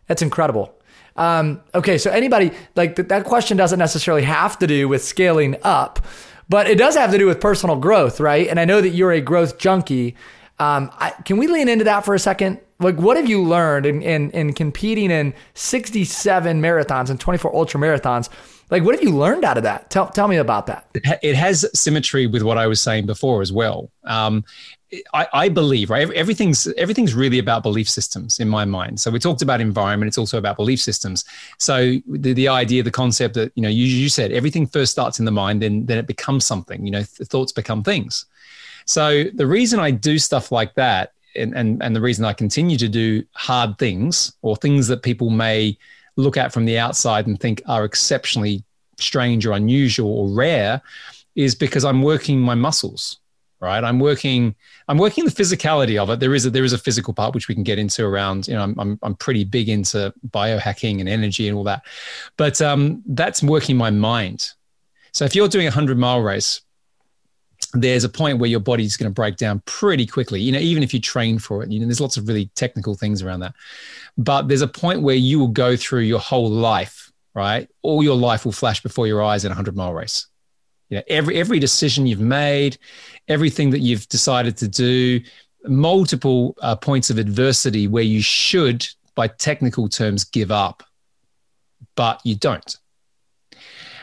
That's 0.08 0.20
incredible. 0.20 0.74
Um, 1.14 1.60
okay, 1.76 1.96
so 1.96 2.10
anybody, 2.10 2.50
like 2.74 2.96
th- 2.96 3.06
that 3.06 3.24
question 3.24 3.56
doesn't 3.56 3.78
necessarily 3.78 4.24
have 4.24 4.58
to 4.58 4.66
do 4.66 4.88
with 4.88 5.04
scaling 5.04 5.54
up, 5.62 6.04
but 6.48 6.68
it 6.68 6.76
does 6.76 6.96
have 6.96 7.12
to 7.12 7.18
do 7.18 7.26
with 7.26 7.40
personal 7.40 7.76
growth, 7.76 8.18
right? 8.18 8.48
And 8.48 8.58
I 8.58 8.64
know 8.64 8.80
that 8.80 8.88
you're 8.88 9.12
a 9.12 9.20
growth 9.20 9.58
junkie. 9.58 10.16
Um, 10.58 10.90
I, 10.98 11.10
can 11.24 11.36
we 11.36 11.46
lean 11.46 11.68
into 11.68 11.84
that 11.84 12.04
for 12.04 12.16
a 12.16 12.18
second? 12.18 12.58
Like, 12.80 12.96
what 12.96 13.16
have 13.16 13.28
you 13.28 13.44
learned 13.44 13.86
in, 13.86 14.02
in, 14.02 14.32
in 14.32 14.54
competing 14.54 15.12
in 15.12 15.34
67 15.54 16.60
marathons 16.60 17.10
and 17.10 17.20
24 17.20 17.54
ultra 17.54 17.78
marathons? 17.78 18.28
Like, 18.70 18.82
what 18.82 18.94
have 18.96 19.04
you 19.04 19.10
learned 19.10 19.44
out 19.44 19.56
of 19.56 19.62
that? 19.64 19.90
Tell, 19.90 20.08
tell 20.08 20.26
me 20.26 20.36
about 20.36 20.66
that. 20.66 20.88
It 21.22 21.36
has 21.36 21.64
symmetry 21.78 22.26
with 22.26 22.42
what 22.42 22.56
I 22.58 22.66
was 22.66 22.80
saying 22.80 23.06
before 23.06 23.42
as 23.42 23.52
well. 23.52 23.90
Um, 24.04 24.44
I, 25.14 25.26
I, 25.32 25.48
believe 25.48 25.88
right 25.88 26.10
everything's 26.12 26.66
everything's 26.76 27.14
really 27.14 27.38
about 27.38 27.62
belief 27.62 27.88
systems 27.88 28.40
in 28.40 28.48
my 28.48 28.64
mind. 28.64 28.98
So 28.98 29.10
we 29.10 29.18
talked 29.18 29.42
about 29.42 29.60
environment 29.60 30.08
it's 30.08 30.18
also 30.18 30.38
about 30.38 30.56
belief 30.56 30.80
systems. 30.80 31.24
So 31.58 31.96
the, 32.08 32.32
the 32.32 32.48
idea 32.48 32.82
the 32.82 32.90
concept 32.90 33.34
that 33.34 33.52
you 33.54 33.62
know 33.62 33.68
you, 33.68 33.84
you 33.84 34.08
said 34.08 34.32
everything 34.32 34.66
first 34.66 34.92
starts 34.92 35.18
in 35.20 35.24
the 35.24 35.30
mind 35.30 35.62
then 35.62 35.86
then 35.86 35.98
it 35.98 36.06
becomes 36.06 36.44
something 36.44 36.84
you 36.84 36.90
know 36.90 37.02
th- 37.02 37.28
thoughts 37.28 37.52
become 37.52 37.82
things. 37.82 38.26
So 38.84 39.24
the 39.34 39.46
reason 39.46 39.78
i 39.78 39.90
do 39.90 40.18
stuff 40.18 40.50
like 40.50 40.74
that 40.74 41.12
and, 41.36 41.54
and, 41.54 41.82
and 41.82 41.94
the 41.94 42.00
reason 42.00 42.24
I 42.24 42.32
continue 42.32 42.76
to 42.78 42.88
do 42.88 43.24
hard 43.32 43.78
things 43.78 44.32
or 44.42 44.56
things 44.56 44.88
that 44.88 45.02
people 45.02 45.30
may 45.30 45.78
look 46.16 46.36
at 46.36 46.52
from 46.52 46.64
the 46.64 46.78
outside 46.78 47.26
and 47.26 47.38
think 47.38 47.62
are 47.66 47.84
exceptionally 47.84 48.64
strange 48.98 49.46
or 49.46 49.52
unusual 49.52 50.10
or 50.10 50.28
rare 50.28 50.82
is 51.36 51.54
because 51.54 51.84
I'm 51.84 52.02
working 52.02 52.40
my 52.40 52.54
muscles. 52.54 53.18
Right? 53.60 53.82
I'm 53.84 53.98
working, 53.98 54.54
I'm 54.88 54.98
working 54.98 55.24
the 55.24 55.30
physicality 55.30 56.00
of 56.00 56.10
it. 56.10 56.20
There 56.20 56.34
is 56.34 56.46
a, 56.46 56.50
there 56.50 56.64
is 56.64 56.72
a 56.72 56.78
physical 56.78 57.12
part 57.14 57.34
which 57.34 57.48
we 57.48 57.54
can 57.54 57.64
get 57.64 57.78
into 57.78 58.04
around, 58.04 58.48
you 58.48 58.54
know, 58.54 58.62
I'm, 58.62 58.78
I'm, 58.78 58.98
I'm 59.02 59.14
pretty 59.14 59.44
big 59.44 59.68
into 59.68 60.12
biohacking 60.30 61.00
and 61.00 61.08
energy 61.08 61.46
and 61.46 61.56
all 61.56 61.64
that, 61.64 61.82
but 62.36 62.60
um, 62.62 63.02
that's 63.06 63.42
working 63.42 63.76
my 63.76 63.90
mind. 63.90 64.48
So 65.12 65.24
if 65.24 65.34
you're 65.34 65.48
doing 65.48 65.66
a 65.66 65.72
hundred 65.72 65.98
mile 65.98 66.20
race, 66.20 66.62
there's 67.74 68.04
a 68.04 68.08
point 68.08 68.38
where 68.38 68.50
your 68.50 68.60
body's 68.60 68.96
going 68.96 69.10
to 69.10 69.14
break 69.14 69.36
down 69.36 69.62
pretty 69.64 70.06
quickly. 70.06 70.40
You 70.40 70.52
know, 70.52 70.58
even 70.58 70.82
if 70.82 70.92
you 70.92 71.00
train 71.00 71.38
for 71.38 71.62
it, 71.62 71.70
you 71.70 71.78
know, 71.78 71.86
there's 71.86 72.00
lots 72.00 72.16
of 72.16 72.26
really 72.26 72.46
technical 72.54 72.94
things 72.94 73.22
around 73.22 73.40
that. 73.40 73.54
But 74.16 74.48
there's 74.48 74.62
a 74.62 74.68
point 74.68 75.02
where 75.02 75.14
you 75.14 75.38
will 75.38 75.48
go 75.48 75.76
through 75.76 76.00
your 76.00 76.18
whole 76.18 76.50
life, 76.50 77.12
right? 77.34 77.68
All 77.82 78.02
your 78.02 78.16
life 78.16 78.44
will 78.44 78.52
flash 78.52 78.82
before 78.82 79.06
your 79.06 79.22
eyes 79.22 79.44
in 79.44 79.52
a 79.52 79.54
hundred 79.54 79.76
mile 79.76 79.92
race. 79.92 80.26
You 80.90 80.98
know, 80.98 81.02
every 81.08 81.36
every 81.38 81.58
decision 81.58 82.06
you've 82.06 82.20
made, 82.20 82.76
everything 83.28 83.70
that 83.70 83.78
you've 83.78 84.08
decided 84.08 84.56
to 84.58 84.68
do, 84.68 85.20
multiple 85.64 86.56
uh, 86.60 86.76
points 86.76 87.10
of 87.10 87.18
adversity 87.18 87.86
where 87.86 88.02
you 88.02 88.20
should, 88.20 88.86
by 89.14 89.28
technical 89.28 89.88
terms, 89.88 90.24
give 90.24 90.50
up, 90.50 90.82
but 91.94 92.20
you 92.24 92.34
don't. 92.34 92.76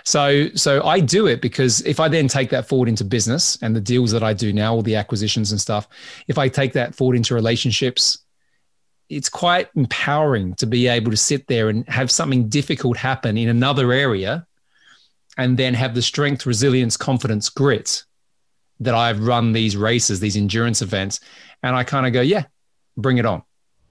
So, 0.07 0.47
so 0.55 0.85
I 0.85 1.01
do 1.01 1.27
it 1.27 1.41
because 1.41 1.81
if 1.81 1.99
I 1.99 2.07
then 2.07 2.29
take 2.29 2.49
that 2.51 2.65
forward 2.65 2.87
into 2.87 3.03
business 3.03 3.57
and 3.61 3.75
the 3.75 3.81
deals 3.81 4.11
that 4.11 4.23
I 4.23 4.31
do 4.31 4.53
now, 4.53 4.73
all 4.73 4.81
the 4.81 4.95
acquisitions 4.95 5.51
and 5.51 5.59
stuff, 5.59 5.89
if 6.29 6.37
I 6.37 6.47
take 6.47 6.71
that 6.73 6.95
forward 6.95 7.17
into 7.17 7.35
relationships, 7.35 8.19
it's 9.09 9.27
quite 9.27 9.67
empowering 9.75 10.53
to 10.55 10.65
be 10.65 10.87
able 10.87 11.11
to 11.11 11.17
sit 11.17 11.47
there 11.47 11.67
and 11.67 11.85
have 11.89 12.09
something 12.09 12.47
difficult 12.47 12.95
happen 12.95 13.37
in 13.37 13.49
another 13.49 13.91
area 13.91 14.47
and 15.37 15.57
then 15.57 15.73
have 15.73 15.95
the 15.95 16.01
strength, 16.01 16.45
resilience, 16.45 16.97
confidence, 16.97 17.49
grit 17.49 18.03
that 18.79 18.93
I've 18.93 19.25
run 19.25 19.53
these 19.53 19.77
races, 19.77 20.19
these 20.19 20.37
endurance 20.37 20.81
events. 20.81 21.19
And 21.63 21.75
I 21.75 21.83
kind 21.83 22.05
of 22.05 22.13
go, 22.13 22.21
yeah, 22.21 22.45
bring 22.95 23.17
it 23.17 23.25
on. 23.25 23.43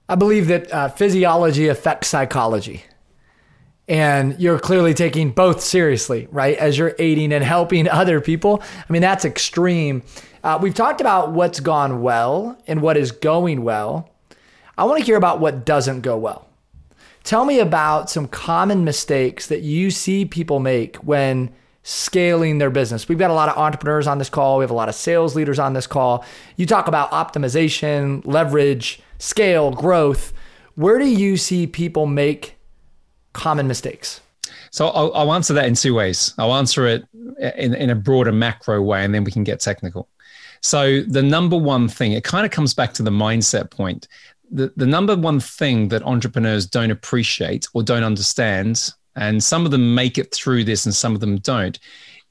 I 0.09 0.15
believe 0.15 0.47
that 0.47 0.71
uh, 0.71 0.89
physiology 0.89 1.67
affects 1.67 2.07
psychology 2.07 2.83
and 3.87 4.37
you're 4.39 4.59
clearly 4.59 4.93
taking 4.93 5.31
both 5.31 5.61
seriously, 5.61 6.27
right? 6.31 6.57
As 6.57 6.77
you're 6.77 6.95
aiding 6.99 7.31
and 7.31 7.43
helping 7.43 7.87
other 7.89 8.21
people. 8.21 8.61
I 8.61 8.91
mean, 8.91 9.01
that's 9.01 9.25
extreme. 9.25 10.03
Uh, 10.43 10.59
we've 10.61 10.73
talked 10.73 11.01
about 11.01 11.31
what's 11.31 11.59
gone 11.59 12.01
well 12.01 12.57
and 12.67 12.81
what 12.81 12.97
is 12.97 13.11
going 13.11 13.63
well. 13.63 14.09
I 14.77 14.83
want 14.83 14.99
to 14.99 15.05
hear 15.05 15.17
about 15.17 15.39
what 15.39 15.65
doesn't 15.65 16.01
go 16.01 16.17
well. 16.17 16.46
Tell 17.27 17.43
me 17.43 17.59
about 17.59 18.09
some 18.09 18.25
common 18.25 18.85
mistakes 18.85 19.47
that 19.47 19.59
you 19.59 19.91
see 19.91 20.23
people 20.23 20.61
make 20.61 20.95
when 21.03 21.53
scaling 21.83 22.59
their 22.59 22.69
business. 22.69 23.09
We've 23.09 23.17
got 23.17 23.31
a 23.31 23.33
lot 23.33 23.49
of 23.49 23.57
entrepreneurs 23.57 24.07
on 24.07 24.17
this 24.17 24.29
call, 24.29 24.59
we 24.59 24.63
have 24.63 24.71
a 24.71 24.73
lot 24.73 24.87
of 24.87 24.95
sales 24.95 25.35
leaders 25.35 25.59
on 25.59 25.73
this 25.73 25.87
call. 25.87 26.23
You 26.55 26.65
talk 26.65 26.87
about 26.87 27.11
optimization, 27.11 28.25
leverage, 28.25 29.01
scale, 29.19 29.71
growth. 29.71 30.31
Where 30.75 30.99
do 30.99 31.05
you 31.05 31.35
see 31.35 31.67
people 31.67 32.05
make 32.05 32.55
common 33.33 33.67
mistakes? 33.67 34.21
So 34.71 34.87
I'll, 34.87 35.13
I'll, 35.13 35.33
answer 35.33 35.53
that 35.55 35.65
in 35.65 35.75
two 35.75 35.93
ways. 35.93 36.33
I'll 36.37 36.55
answer 36.55 36.87
it 36.87 37.03
in, 37.57 37.73
in 37.73 37.89
a 37.89 37.95
broader 37.95 38.31
macro 38.31 38.81
way, 38.81 39.03
and 39.03 39.13
then 39.13 39.25
we 39.25 39.33
can 39.33 39.43
get 39.43 39.59
technical. 39.59 40.07
So 40.61 41.01
the 41.01 41.23
number 41.23 41.57
one 41.57 41.89
thing, 41.89 42.13
it 42.13 42.23
kind 42.23 42.45
of 42.45 42.51
comes 42.51 42.73
back 42.73 42.93
to 42.93 43.03
the 43.03 43.11
mindset 43.11 43.69
point. 43.69 44.07
The, 44.51 44.71
the 44.75 44.85
number 44.85 45.15
one 45.15 45.39
thing 45.39 45.89
that 45.89 46.03
entrepreneurs 46.03 46.65
don't 46.65 46.91
appreciate 46.91 47.67
or 47.73 47.83
don't 47.83 48.03
understand, 48.03 48.91
and 49.15 49.43
some 49.43 49.65
of 49.65 49.71
them 49.71 49.93
make 49.93 50.17
it 50.17 50.33
through 50.33 50.63
this 50.63 50.85
and 50.85 50.95
some 50.95 51.13
of 51.13 51.21
them 51.21 51.37
don't, 51.37 51.77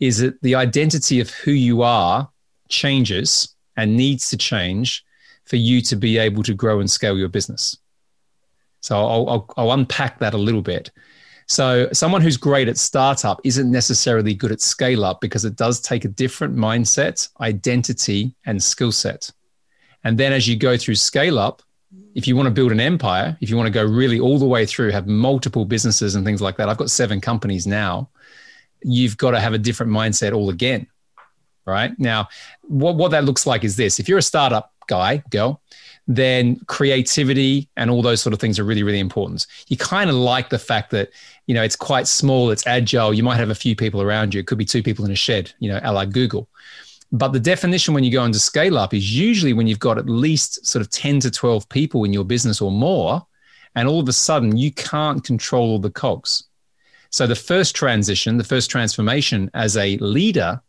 is 0.00 0.18
that 0.18 0.40
the 0.42 0.54
identity 0.54 1.20
of 1.20 1.30
who 1.30 1.52
you 1.52 1.82
are 1.82 2.28
changes 2.68 3.54
and 3.76 3.96
needs 3.96 4.30
to 4.30 4.36
change 4.36 5.04
for 5.44 5.56
you 5.56 5.80
to 5.82 5.96
be 5.96 6.18
able 6.18 6.42
to 6.42 6.54
grow 6.54 6.80
and 6.80 6.90
scale 6.90 7.16
your 7.16 7.28
business. 7.28 7.78
So 8.80 8.96
I'll, 8.96 9.28
I'll, 9.28 9.54
I'll 9.56 9.72
unpack 9.72 10.18
that 10.20 10.34
a 10.34 10.38
little 10.38 10.62
bit. 10.62 10.90
So, 11.48 11.88
someone 11.92 12.22
who's 12.22 12.36
great 12.36 12.66
at 12.66 12.76
startup 12.76 13.40
isn't 13.44 13.70
necessarily 13.70 14.34
good 14.34 14.50
at 14.50 14.60
scale 14.60 15.04
up 15.04 15.20
because 15.20 15.44
it 15.44 15.54
does 15.54 15.80
take 15.80 16.04
a 16.04 16.08
different 16.08 16.56
mindset, 16.56 17.28
identity, 17.40 18.34
and 18.46 18.60
skill 18.60 18.90
set. 18.90 19.30
And 20.02 20.18
then 20.18 20.32
as 20.32 20.48
you 20.48 20.56
go 20.56 20.76
through 20.76 20.96
scale 20.96 21.38
up, 21.38 21.62
if 22.14 22.26
you 22.26 22.36
want 22.36 22.46
to 22.46 22.50
build 22.50 22.72
an 22.72 22.80
empire, 22.80 23.36
if 23.40 23.50
you 23.50 23.56
want 23.56 23.66
to 23.66 23.72
go 23.72 23.84
really 23.84 24.18
all 24.18 24.38
the 24.38 24.46
way 24.46 24.66
through, 24.66 24.90
have 24.90 25.06
multiple 25.06 25.64
businesses 25.64 26.14
and 26.14 26.24
things 26.24 26.40
like 26.40 26.56
that, 26.56 26.68
I've 26.68 26.78
got 26.78 26.90
seven 26.90 27.20
companies 27.20 27.66
now, 27.66 28.08
you've 28.82 29.16
got 29.16 29.32
to 29.32 29.40
have 29.40 29.52
a 29.52 29.58
different 29.58 29.92
mindset 29.92 30.32
all 30.32 30.50
again. 30.50 30.86
Right 31.64 31.98
now, 31.98 32.28
what, 32.62 32.94
what 32.94 33.10
that 33.10 33.24
looks 33.24 33.44
like 33.44 33.64
is 33.64 33.74
this 33.74 33.98
if 33.98 34.08
you're 34.08 34.18
a 34.18 34.22
startup 34.22 34.72
guy, 34.86 35.22
girl, 35.30 35.60
then 36.06 36.60
creativity 36.66 37.68
and 37.76 37.90
all 37.90 38.02
those 38.02 38.22
sort 38.22 38.32
of 38.32 38.38
things 38.38 38.58
are 38.58 38.64
really, 38.64 38.84
really 38.84 39.00
important. 39.00 39.46
You 39.66 39.76
kind 39.76 40.08
of 40.08 40.14
like 40.14 40.48
the 40.48 40.58
fact 40.58 40.90
that, 40.92 41.10
you 41.46 41.54
know, 41.54 41.62
it's 41.62 41.76
quite 41.76 42.06
small, 42.06 42.50
it's 42.50 42.66
agile. 42.66 43.12
You 43.12 43.24
might 43.24 43.38
have 43.38 43.50
a 43.50 43.54
few 43.54 43.74
people 43.74 44.00
around 44.00 44.32
you. 44.32 44.40
It 44.40 44.46
could 44.46 44.58
be 44.58 44.64
two 44.64 44.82
people 44.82 45.04
in 45.04 45.10
a 45.10 45.16
shed, 45.16 45.52
you 45.58 45.68
know, 45.68 45.80
a 45.82 45.92
la 45.92 46.04
Google. 46.04 46.48
But 47.12 47.32
the 47.32 47.40
definition 47.40 47.94
when 47.94 48.04
you 48.04 48.10
go 48.10 48.24
into 48.24 48.38
scale 48.38 48.78
up 48.78 48.92
is 48.92 49.16
usually 49.16 49.52
when 49.52 49.66
you've 49.66 49.78
got 49.78 49.98
at 49.98 50.08
least 50.08 50.66
sort 50.66 50.80
of 50.80 50.90
10 50.90 51.20
to 51.20 51.30
12 51.30 51.68
people 51.68 52.04
in 52.04 52.12
your 52.12 52.24
business 52.24 52.60
or 52.60 52.70
more. 52.70 53.24
And 53.74 53.88
all 53.88 54.00
of 54.00 54.08
a 54.08 54.12
sudden 54.12 54.56
you 54.56 54.72
can't 54.72 55.22
control 55.22 55.78
the 55.78 55.90
cogs. 55.90 56.44
So 57.10 57.26
the 57.26 57.34
first 57.34 57.76
transition, 57.76 58.36
the 58.36 58.44
first 58.44 58.70
transformation 58.70 59.50
as 59.54 59.76
a 59.76 59.96
leader 59.98 60.60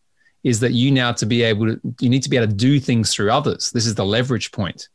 is 0.43 0.59
that 0.59 0.73
you 0.73 0.91
now 0.91 1.11
to 1.13 1.25
be 1.25 1.41
able 1.41 1.67
to, 1.67 1.79
you 1.99 2.09
need 2.09 2.23
to 2.23 2.29
be 2.29 2.37
able 2.37 2.47
to 2.47 2.53
do 2.53 2.79
things 2.79 3.13
through 3.13 3.31
others. 3.31 3.71
This 3.71 3.87
is 3.87 3.95
the 3.95 4.05
leverage 4.05 4.51
point 4.51 4.87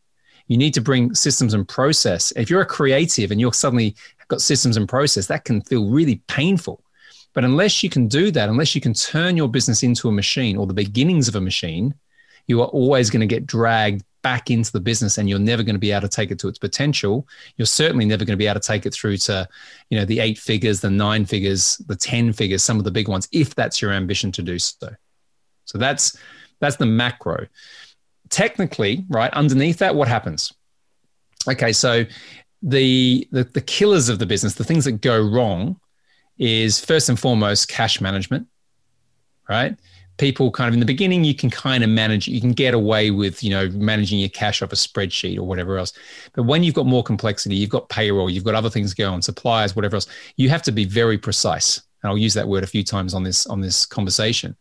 you 0.49 0.57
need 0.57 0.75
to 0.75 0.81
bring 0.81 1.15
systems 1.15 1.55
and 1.55 1.67
process. 1.67 2.33
If 2.37 2.51
you're 2.51 2.61
a 2.61 2.67
creative 2.67 3.31
and 3.31 3.41
you're 3.41 3.53
suddenly 3.53 3.97
got 4.29 4.43
systems 4.43 4.77
and 4.77 4.89
process, 4.89 5.27
that 5.29 5.45
can 5.45 5.63
feel 5.63 5.89
really 5.89 6.23
painful. 6.27 6.83
But 7.35 7.45
unless 7.45 7.83
you 7.83 7.89
can 7.89 8.09
do 8.09 8.31
that, 8.31 8.49
unless 8.49 8.75
you 8.75 8.81
can 8.81 8.95
turn 8.95 9.37
your 9.37 9.49
business 9.49 9.83
into 9.83 10.09
a 10.09 10.13
machine 10.13 10.57
or 10.57 10.67
the 10.67 10.75
beginnings 10.75 11.29
of 11.29 11.37
a 11.37 11.41
machine, 11.41 11.95
you 12.47 12.61
are 12.61 12.69
always 12.69 13.11
going 13.11 13.21
to 13.21 13.27
get 13.27 13.47
dragged 13.47 14.05
back 14.23 14.51
into 14.51 14.71
the 14.71 14.81
business 14.81 15.19
and 15.19 15.29
you're 15.29 15.39
never 15.39 15.63
going 15.63 15.75
to 15.75 15.81
be 15.81 15.91
able 15.91 16.03
to 16.03 16.09
take 16.09 16.31
it 16.31 16.39
to 16.39 16.49
its 16.49 16.59
potential. 16.59 17.27
You're 17.57 17.67
certainly 17.67 18.05
never 18.05 18.25
going 18.25 18.35
to 18.35 18.39
be 18.39 18.47
able 18.47 18.61
to 18.61 18.67
take 18.67 18.87
it 18.87 18.95
through 18.95 19.17
to 19.19 19.49
you 19.91 19.99
know 19.99 20.05
the 20.05 20.21
eight 20.21 20.39
figures 20.39 20.81
the 20.81 20.91
nine 20.91 21.25
figures 21.25 21.77
the 21.89 21.97
10 21.97 22.33
figures 22.33 22.63
some 22.63 22.79
of 22.79 22.85
the 22.85 22.91
big 22.91 23.09
ones 23.09 23.29
if 23.33 23.55
that's 23.55 23.83
your 23.83 23.93
ambition 23.93 24.33
to 24.33 24.43
do 24.43 24.59
so. 24.59 24.89
So 25.65 25.79
that's 25.79 26.17
that's 26.61 26.77
the 26.77 26.87
macro. 26.87 27.47
Technically, 28.29 29.05
right 29.09 29.33
underneath 29.35 29.79
that, 29.79 29.95
what 29.95 30.09
happens? 30.09 30.53
Okay, 31.49 31.73
so 31.73 32.05
the, 32.63 33.27
the 33.33 33.45
the 33.45 33.61
killers 33.61 34.09
of 34.09 34.19
the 34.19 34.27
business, 34.27 34.55
the 34.55 34.65
things 34.65 34.85
that 34.85 35.01
go 35.01 35.21
wrong, 35.21 35.81
is 36.39 36.85
first 36.85 37.09
and 37.09 37.19
foremost 37.19 37.69
cash 37.69 38.01
management, 38.01 38.47
right? 39.49 39.77
People 40.19 40.51
kind 40.51 40.69
of 40.69 40.75
in 40.75 40.81
the 40.81 40.87
beginning, 40.87 41.25
you 41.25 41.35
can 41.35 41.51
kind 41.51 41.83
of 41.83 41.91
manage, 41.91 42.29
you 42.29 42.41
can 42.41 42.53
get 42.53 42.75
away 42.75 43.11
with, 43.11 43.43
you 43.43 43.51
know, 43.51 43.69
managing 43.71 44.19
your 44.19 44.29
cash 44.29 44.63
off 44.63 44.73
a 44.73 44.77
spreadsheet 44.77 45.39
or 45.39 45.43
whatever 45.43 45.79
else. 45.79 45.93
But 46.35 46.45
when 46.45 46.63
you've 46.63 46.75
got 46.75 46.87
more 46.87 47.03
complexity, 47.03 47.57
you've 47.57 47.71
got 47.71 47.89
payroll, 47.89 48.29
you've 48.31 48.45
got 48.45 48.55
other 48.55 48.71
things 48.71 48.95
going 48.95 49.15
on, 49.15 49.23
suppliers, 49.23 49.75
whatever 49.75 49.97
else, 49.97 50.07
you 50.37 50.49
have 50.51 50.63
to 50.63 50.73
be 50.73 50.85
very 50.85 51.19
precise. 51.19 51.83
And 52.03 52.11
I'll 52.11 52.19
use 52.19 52.35
that 52.35 52.49
word 52.49 52.65
a 52.65 52.67
few 52.67 52.83
times 52.83 53.15
on 53.15 53.23
this 53.23 53.47
on 53.47 53.61
this 53.61 53.87
conversation. 53.87 54.57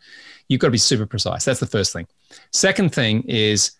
You've 0.47 0.61
got 0.61 0.67
to 0.67 0.71
be 0.71 0.77
super 0.77 1.05
precise. 1.05 1.45
That's 1.45 1.59
the 1.59 1.65
first 1.65 1.91
thing. 1.91 2.07
Second 2.51 2.93
thing 2.93 3.23
is, 3.23 3.71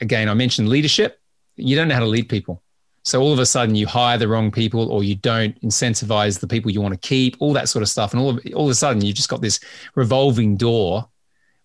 again, 0.00 0.28
I 0.28 0.34
mentioned 0.34 0.68
leadership. 0.68 1.20
You 1.56 1.76
don't 1.76 1.88
know 1.88 1.94
how 1.94 2.00
to 2.00 2.06
lead 2.06 2.28
people. 2.28 2.62
So 3.04 3.20
all 3.20 3.34
of 3.34 3.38
a 3.38 3.46
sudden 3.46 3.74
you 3.74 3.86
hire 3.86 4.16
the 4.16 4.28
wrong 4.28 4.50
people 4.50 4.90
or 4.90 5.04
you 5.04 5.14
don't 5.14 5.60
incentivize 5.60 6.40
the 6.40 6.46
people 6.46 6.70
you 6.70 6.80
want 6.80 6.94
to 6.94 7.08
keep, 7.08 7.36
all 7.38 7.52
that 7.52 7.68
sort 7.68 7.82
of 7.82 7.88
stuff. 7.90 8.12
And 8.12 8.20
all 8.20 8.30
of, 8.30 8.40
all 8.54 8.64
of 8.64 8.70
a 8.70 8.74
sudden 8.74 9.04
you've 9.04 9.16
just 9.16 9.28
got 9.28 9.42
this 9.42 9.60
revolving 9.94 10.56
door 10.56 11.06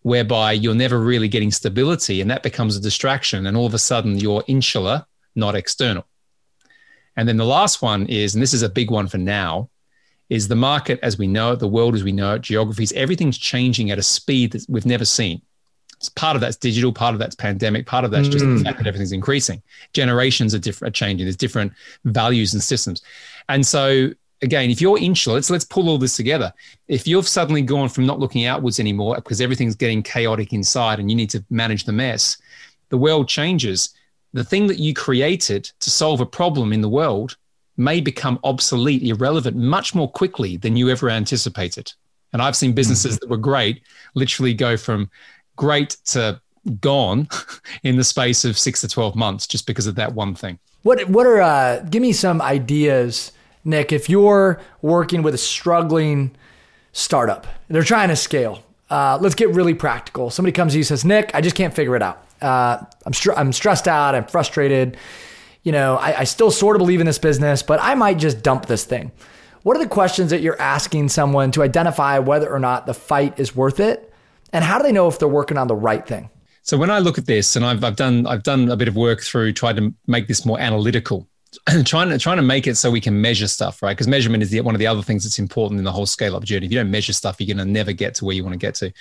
whereby 0.02 0.52
you're 0.52 0.76
never 0.76 1.00
really 1.00 1.30
getting 1.30 1.52
stability 1.52 2.20
and 2.20 2.30
that 2.30 2.44
becomes 2.44 2.76
a 2.76 2.82
distraction. 2.82 3.48
And 3.48 3.56
all 3.56 3.66
of 3.66 3.74
a 3.74 3.80
sudden 3.80 4.18
you're 4.18 4.44
insular, 4.48 5.06
not 5.34 5.56
external. 5.56 6.06
And 7.16 7.28
then 7.28 7.38
the 7.38 7.46
last 7.46 7.82
one 7.82 8.06
is, 8.08 8.36
and 8.36 8.42
this 8.42 8.54
is 8.54 8.62
a 8.62 8.70
big 8.70 8.92
one 8.92 9.08
for 9.08 9.18
now, 9.18 9.70
is 10.30 10.48
the 10.48 10.56
market 10.56 11.00
as 11.02 11.18
we 11.18 11.28
know 11.28 11.54
it, 11.54 11.60
the 11.60 11.68
world 11.68 11.96
as 11.96 12.04
we 12.04 12.12
know 12.12 12.36
it, 12.36 12.42
geographies, 12.42 12.92
everything's 12.94 13.38
changing 13.38 13.92
at 13.92 13.98
a 13.98 14.04
speed 14.04 14.52
that 14.52 14.66
we've 14.68 14.86
never 14.86 15.06
seen. 15.06 15.42
Part 16.16 16.36
of 16.36 16.42
that's 16.42 16.56
digital, 16.56 16.94
part 16.94 17.14
of 17.14 17.20
that's 17.20 17.36
pandemic, 17.36 17.86
part 17.86 18.06
of 18.06 18.12
that's 18.12 18.30
mm. 18.30 18.32
just 18.32 18.46
the 18.46 18.52
mm. 18.52 18.64
fact 18.64 18.78
that 18.78 18.88
everything's 18.88 19.12
increasing. 19.12 19.62
Generations 19.94 20.56
are 20.56 20.60
different, 20.60 20.92
are 20.92 20.94
changing. 20.94 21.26
There's 21.26 21.36
different 21.36 21.74
values 22.06 22.54
and 22.54 22.64
systems, 22.64 23.02
and 23.50 23.66
so 23.66 24.12
again, 24.42 24.70
if 24.70 24.82
you're 24.82 24.98
insular, 24.98 25.36
let's 25.36 25.50
let's 25.50 25.66
pull 25.66 25.90
all 25.90 25.98
this 25.98 26.16
together. 26.16 26.54
If 26.88 27.08
you've 27.08 27.28
suddenly 27.28 27.62
gone 27.62 27.90
from 27.90 28.06
not 28.06 28.20
looking 28.20 28.46
outwards 28.46 28.80
anymore 28.80 29.16
because 29.16 29.42
everything's 29.42 29.76
getting 29.76 30.04
chaotic 30.04 30.54
inside 30.54 31.00
and 31.00 31.10
you 31.10 31.16
need 31.16 31.30
to 31.32 31.44
manage 31.50 31.84
the 31.84 31.92
mess, 31.92 32.38
the 32.90 32.98
world 32.98 33.28
changes. 33.28 33.94
The 34.34 34.44
thing 34.44 34.68
that 34.68 34.78
you 34.78 34.94
created 34.94 35.72
to 35.80 35.90
solve 35.90 36.22
a 36.22 36.26
problem 36.26 36.72
in 36.72 36.82
the 36.82 36.90
world 36.90 37.36
may 37.78 38.00
become 38.00 38.40
obsolete, 38.44 39.02
irrelevant 39.02 39.58
much 39.58 39.96
more 39.96 40.10
quickly 40.12 40.58
than 40.58 40.76
you 40.76 40.90
ever 40.90 41.10
anticipated. 41.10 41.92
And 42.34 42.42
I've 42.42 42.56
seen 42.56 42.74
businesses 42.74 43.16
mm-hmm. 43.16 43.22
that 43.22 43.30
were 43.30 43.38
great 43.38 43.82
literally 44.14 44.54
go 44.54 44.78
from 44.78 45.10
great 45.60 45.98
to 46.06 46.40
gone 46.80 47.28
in 47.84 47.98
the 47.98 48.04
space 48.04 48.46
of 48.46 48.58
six 48.58 48.82
to 48.82 48.88
12 48.88 49.16
months 49.16 49.46
just 49.46 49.68
because 49.68 49.88
of 49.88 49.96
that 49.96 50.14
one 50.14 50.34
thing. 50.34 50.58
What, 50.84 51.10
what 51.10 51.28
are, 51.28 51.42
uh, 51.42 51.82
give 51.82 52.02
me 52.02 52.14
some 52.14 52.42
ideas, 52.42 53.34
Nick, 53.66 53.92
if 53.92 54.10
you're 54.10 54.62
working 54.82 55.22
with 55.22 55.34
a 55.34 55.38
struggling 55.38 56.32
startup, 56.94 57.46
they're 57.68 57.84
trying 57.84 58.10
to 58.10 58.16
scale. 58.16 58.64
Uh, 58.90 59.18
let's 59.22 59.36
get 59.36 59.50
really 59.50 59.74
practical. 59.74 60.30
Somebody 60.30 60.54
comes 60.54 60.72
to 60.72 60.78
you 60.78 60.82
and 60.82 60.88
says, 60.88 61.04
Nick, 61.04 61.32
I 61.34 61.42
just 61.42 61.56
can't 61.56 61.74
figure 61.74 61.96
it 61.96 62.02
out. 62.02 62.26
Uh, 62.42 62.84
I'm, 63.06 63.14
str- 63.14 63.34
I'm 63.34 63.52
stressed 63.52 63.88
out. 63.88 64.16
I'm 64.16 64.26
frustrated. 64.26 64.96
You 65.64 65.74
know, 65.74 65.98
I, 65.98 66.22
I 66.22 66.24
still 66.24 66.52
sort 66.52 66.78
of 66.78 66.80
believe 66.80 67.02
in 67.02 67.06
this 67.06 67.20
business, 67.20 67.62
but 67.62 67.80
I 67.82 67.96
might 67.96 68.18
just 68.18 68.42
dump 68.42 68.66
this 68.66 68.86
thing. 68.86 69.12
What 69.64 69.76
are 69.76 69.84
the 69.84 69.90
questions 69.90 70.30
that 70.30 70.42
you're 70.42 70.60
asking 70.60 71.10
someone 71.10 71.52
to 71.52 71.62
identify 71.62 72.20
whether 72.20 72.50
or 72.50 72.60
not 72.60 72.86
the 72.86 72.94
fight 72.94 73.38
is 73.40 73.54
worth 73.54 73.82
it? 73.82 74.09
And 74.54 74.64
how 74.64 74.78
do 74.78 74.84
they 74.84 74.92
know 74.92 75.08
if 75.08 75.20
they're 75.20 75.28
working 75.28 75.58
on 75.58 75.68
the 75.68 75.76
right 75.76 76.06
thing? 76.06 76.30
So 76.64 76.78
when 76.78 76.90
I 76.90 77.00
look 77.00 77.18
at 77.18 77.26
this, 77.26 77.56
and 77.56 77.66
I've, 77.66 77.84
I've 77.84 77.96
done 77.96 78.28
I've 78.28 78.44
done 78.44 78.70
a 78.70 78.78
bit 78.78 78.88
of 78.88 78.96
work 78.96 79.22
through 79.22 79.54
trying 79.54 79.76
to 79.78 79.94
make 80.08 80.28
this 80.28 80.46
more 80.46 80.60
analytical, 80.60 81.28
trying 81.86 82.10
to 82.10 82.18
trying 82.18 82.38
to 82.38 82.44
make 82.44 82.68
it 82.68 82.76
so 82.76 82.92
we 82.92 83.02
can 83.02 83.20
measure 83.20 83.48
stuff, 83.48 83.82
right? 83.82 83.94
Because 83.94 84.08
measurement 84.08 84.44
is 84.44 84.50
the, 84.52 84.62
one 84.62 84.76
of 84.76 84.80
the 84.80 84.88
other 84.88 85.02
things 85.02 85.24
that's 85.24 85.40
important 85.40 85.80
in 85.80 85.84
the 85.84 85.92
whole 85.92 86.06
scale 86.06 86.36
up 86.36 86.44
journey. 86.44 86.66
If 86.66 86.72
you 86.72 86.78
don't 86.78 86.92
measure 86.92 87.14
stuff, 87.14 87.38
you're 87.40 87.54
going 87.56 87.66
to 87.66 87.72
never 87.72 87.92
get 87.92 88.14
to 88.16 88.26
where 88.26 88.36
you 88.36 88.44
want 88.44 88.54
to 88.54 88.60
get 88.60 88.76
to. 88.76 88.92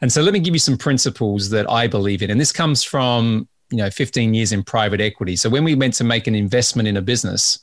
And 0.00 0.12
so 0.12 0.20
let 0.20 0.32
me 0.32 0.40
give 0.40 0.54
you 0.54 0.58
some 0.58 0.76
principles 0.76 1.48
that 1.50 1.70
I 1.70 1.86
believe 1.86 2.22
in, 2.22 2.30
and 2.30 2.40
this 2.40 2.52
comes 2.52 2.82
from 2.82 3.48
you 3.70 3.78
know 3.78 3.90
15 3.90 4.34
years 4.34 4.52
in 4.52 4.62
private 4.62 5.00
equity. 5.00 5.36
So 5.36 5.48
when 5.48 5.64
we 5.64 5.74
went 5.74 5.94
to 5.94 6.04
make 6.04 6.26
an 6.26 6.34
investment 6.34 6.88
in 6.88 6.96
a 6.96 7.02
business, 7.02 7.58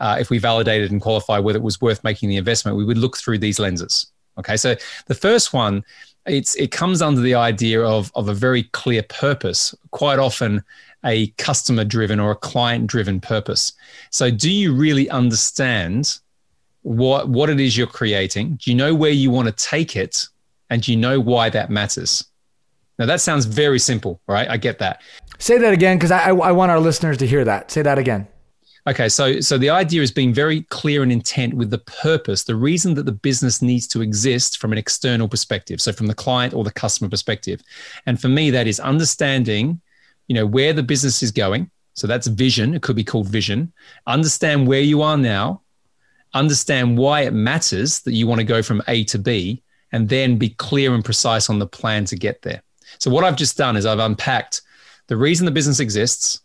uh, 0.00 0.16
if 0.18 0.30
we 0.30 0.38
validated 0.38 0.90
and 0.90 1.00
qualified 1.00 1.44
whether 1.44 1.58
it 1.58 1.62
was 1.62 1.80
worth 1.80 2.02
making 2.04 2.28
the 2.28 2.36
investment, 2.36 2.76
we 2.76 2.84
would 2.84 2.98
look 2.98 3.16
through 3.16 3.38
these 3.38 3.58
lenses. 3.58 4.10
Okay, 4.38 4.56
so 4.56 4.76
the 5.06 5.14
first 5.14 5.52
one, 5.52 5.84
it's 6.28 6.54
it 6.56 6.70
comes 6.70 7.02
under 7.02 7.20
the 7.20 7.34
idea 7.34 7.82
of 7.82 8.12
of 8.14 8.28
a 8.28 8.34
very 8.34 8.64
clear 8.64 9.02
purpose. 9.02 9.74
Quite 9.90 10.18
often, 10.18 10.62
a 11.04 11.28
customer 11.38 11.84
driven 11.84 12.20
or 12.20 12.30
a 12.30 12.36
client 12.36 12.86
driven 12.86 13.20
purpose. 13.20 13.72
So, 14.10 14.30
do 14.30 14.50
you 14.50 14.74
really 14.74 15.08
understand 15.10 16.18
what 16.82 17.28
what 17.28 17.50
it 17.50 17.60
is 17.60 17.76
you're 17.76 17.86
creating? 17.86 18.58
Do 18.62 18.70
you 18.70 18.76
know 18.76 18.94
where 18.94 19.10
you 19.10 19.30
want 19.30 19.48
to 19.48 19.64
take 19.64 19.96
it, 19.96 20.26
and 20.70 20.82
do 20.82 20.92
you 20.92 20.98
know 20.98 21.20
why 21.20 21.50
that 21.50 21.70
matters? 21.70 22.24
Now, 22.98 23.06
that 23.06 23.20
sounds 23.20 23.44
very 23.44 23.78
simple, 23.78 24.20
right? 24.26 24.48
I 24.48 24.56
get 24.56 24.80
that. 24.80 25.02
Say 25.38 25.56
that 25.58 25.72
again, 25.72 25.96
because 25.96 26.10
I, 26.10 26.30
I 26.30 26.52
want 26.52 26.72
our 26.72 26.80
listeners 26.80 27.16
to 27.18 27.26
hear 27.28 27.44
that. 27.44 27.70
Say 27.70 27.82
that 27.82 27.96
again. 27.96 28.26
Okay, 28.88 29.10
so 29.10 29.38
so 29.40 29.58
the 29.58 29.68
idea 29.68 30.00
is 30.00 30.10
being 30.10 30.32
very 30.32 30.62
clear 30.62 31.02
and 31.02 31.12
intent 31.12 31.52
with 31.52 31.68
the 31.68 31.76
purpose, 31.76 32.44
the 32.44 32.56
reason 32.56 32.94
that 32.94 33.04
the 33.04 33.12
business 33.12 33.60
needs 33.60 33.86
to 33.88 34.00
exist 34.00 34.56
from 34.56 34.72
an 34.72 34.78
external 34.78 35.28
perspective, 35.28 35.78
so 35.78 35.92
from 35.92 36.06
the 36.06 36.14
client 36.14 36.54
or 36.54 36.64
the 36.64 36.72
customer 36.72 37.10
perspective. 37.10 37.60
And 38.06 38.18
for 38.18 38.28
me, 38.28 38.50
that 38.50 38.66
is 38.66 38.80
understanding, 38.80 39.82
you 40.26 40.34
know, 40.34 40.46
where 40.46 40.72
the 40.72 40.82
business 40.82 41.22
is 41.22 41.30
going. 41.30 41.70
So 41.92 42.06
that's 42.06 42.28
vision. 42.28 42.72
It 42.72 42.80
could 42.80 42.96
be 42.96 43.04
called 43.04 43.28
vision. 43.28 43.74
Understand 44.06 44.66
where 44.66 44.80
you 44.80 45.02
are 45.02 45.18
now. 45.18 45.60
Understand 46.32 46.96
why 46.96 47.22
it 47.22 47.34
matters 47.34 48.00
that 48.02 48.14
you 48.14 48.26
want 48.26 48.40
to 48.40 48.44
go 48.44 48.62
from 48.62 48.82
A 48.88 49.04
to 49.04 49.18
B, 49.18 49.62
and 49.92 50.08
then 50.08 50.38
be 50.38 50.48
clear 50.48 50.94
and 50.94 51.04
precise 51.04 51.50
on 51.50 51.58
the 51.58 51.66
plan 51.66 52.06
to 52.06 52.16
get 52.16 52.40
there. 52.40 52.62
So 53.00 53.10
what 53.10 53.24
I've 53.24 53.36
just 53.36 53.58
done 53.58 53.76
is 53.76 53.84
I've 53.84 53.98
unpacked 53.98 54.62
the 55.08 55.16
reason 55.18 55.44
the 55.44 55.50
business 55.50 55.78
exists 55.78 56.40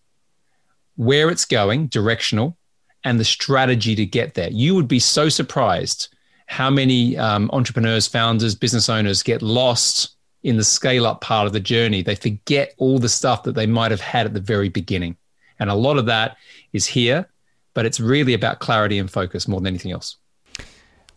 where 0.96 1.30
it's 1.30 1.46
going, 1.46 1.88
directional, 1.88 2.58
and 3.04 3.20
the 3.20 3.26
strategy 3.26 3.96
to 3.96 4.06
get 4.06 4.34
there. 4.34 4.50
You 4.50 4.76
would 4.76 4.88
be 4.88 5.00
so 5.00 5.30
surprised 5.30 6.14
how 6.48 6.70
many 6.70 7.18
um, 7.18 7.50
entrepreneurs, 7.54 8.08
founders, 8.08 8.56
business 8.56 8.90
owners 8.90 9.24
get 9.24 9.42
lost 9.42 10.16
in 10.44 10.58
the 10.58 10.64
scale 10.64 11.06
up 11.06 11.22
part 11.22 11.48
of 11.48 11.54
the 11.54 11.60
journey. 11.60 12.02
They 12.02 12.16
forget 12.16 12.74
all 12.78 13.00
the 13.00 13.10
stuff 13.10 13.44
that 13.44 13.56
they 13.56 13.66
might 13.66 13.92
have 13.92 14.02
had 14.02 14.26
at 14.26 14.34
the 14.34 14.40
very 14.40 14.70
beginning. 14.70 15.18
And 15.60 15.70
a 15.70 15.76
lot 15.76 15.98
of 15.98 16.06
that 16.08 16.38
is 16.74 16.86
here, 16.86 17.28
but 17.74 17.86
it's 17.86 18.00
really 18.00 18.34
about 18.34 18.60
clarity 18.60 19.00
and 19.00 19.10
focus 19.10 19.48
more 19.48 19.60
than 19.60 19.68
anything 19.68 19.92
else. 19.92 20.18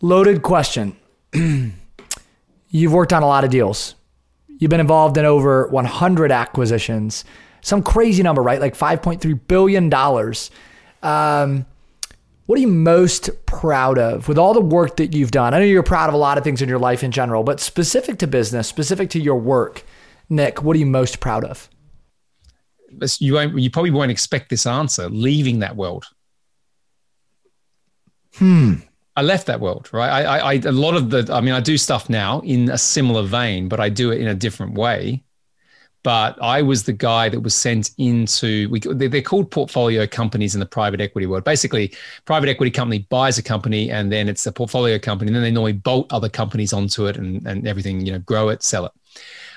Loaded 0.01 0.43
question. 0.43 0.95
You've 2.69 2.93
worked 2.93 3.13
on 3.13 3.23
a 3.23 3.27
lot 3.27 3.43
of 3.43 3.49
deals. 3.49 3.95
You've 4.59 4.71
been 4.71 4.79
involved 4.79 5.17
in 5.17 5.25
over 5.25 5.67
100 5.67 6.31
acquisitions 6.31 7.25
some 7.67 7.83
crazy 7.83 8.23
number, 8.23 8.41
right? 8.41 8.61
Like 8.61 8.77
$5.3 8.77 9.39
billion. 9.47 9.93
Um, 11.03 11.65
what 12.45 12.57
are 12.57 12.61
you 12.61 12.67
most 12.67 13.29
proud 13.45 13.99
of 13.99 14.29
with 14.29 14.37
all 14.37 14.53
the 14.53 14.61
work 14.61 14.95
that 14.97 15.13
you've 15.13 15.31
done? 15.31 15.53
I 15.53 15.59
know 15.59 15.65
you're 15.65 15.83
proud 15.83 16.07
of 16.07 16.13
a 16.13 16.17
lot 16.17 16.37
of 16.37 16.45
things 16.45 16.61
in 16.61 16.69
your 16.69 16.79
life 16.79 17.03
in 17.03 17.11
general, 17.11 17.43
but 17.43 17.59
specific 17.59 18.19
to 18.19 18.27
business, 18.27 18.69
specific 18.69 19.09
to 19.11 19.19
your 19.19 19.35
work, 19.35 19.83
Nick, 20.29 20.63
what 20.63 20.77
are 20.77 20.79
you 20.79 20.85
most 20.85 21.19
proud 21.19 21.43
of? 21.43 21.69
You, 23.19 23.37
you 23.57 23.69
probably 23.69 23.91
won't 23.91 24.11
expect 24.11 24.49
this 24.49 24.65
answer 24.65 25.09
leaving 25.09 25.59
that 25.59 25.75
world. 25.75 26.05
Hmm. 28.35 28.75
I 29.17 29.23
left 29.23 29.47
that 29.47 29.59
world, 29.59 29.89
right? 29.91 30.09
I, 30.09 30.23
I, 30.23 30.37
I, 30.37 30.53
a 30.53 30.71
lot 30.71 30.95
of 30.95 31.09
the, 31.09 31.27
I 31.33 31.41
mean, 31.41 31.53
I 31.53 31.59
do 31.59 31.77
stuff 31.77 32.09
now 32.09 32.39
in 32.41 32.69
a 32.69 32.77
similar 32.77 33.23
vein, 33.23 33.67
but 33.67 33.81
I 33.81 33.89
do 33.89 34.11
it 34.11 34.21
in 34.21 34.27
a 34.27 34.35
different 34.35 34.75
way 34.75 35.25
but 36.03 36.41
I 36.41 36.61
was 36.61 36.83
the 36.83 36.93
guy 36.93 37.29
that 37.29 37.41
was 37.41 37.53
sent 37.53 37.91
into 37.97 38.69
we, 38.69 38.79
they're 38.79 39.21
called 39.21 39.51
portfolio 39.51 40.07
companies 40.07 40.53
in 40.53 40.59
the 40.59 40.65
private 40.65 41.01
equity 41.01 41.27
world. 41.27 41.43
Basically, 41.43 41.93
private 42.25 42.49
equity 42.49 42.71
company 42.71 42.99
buys 43.09 43.37
a 43.37 43.43
company 43.43 43.91
and 43.91 44.11
then 44.11 44.29
it's 44.29 44.45
a 44.45 44.51
portfolio 44.51 44.99
company, 44.99 45.29
and 45.29 45.35
then 45.35 45.43
they 45.43 45.51
normally 45.51 45.73
bolt 45.73 46.11
other 46.11 46.29
companies 46.29 46.73
onto 46.73 47.07
it 47.07 47.17
and, 47.17 47.45
and 47.45 47.67
everything, 47.67 48.05
you 48.05 48.11
know, 48.11 48.19
grow 48.19 48.49
it, 48.49 48.63
sell 48.63 48.85
it. 48.85 48.91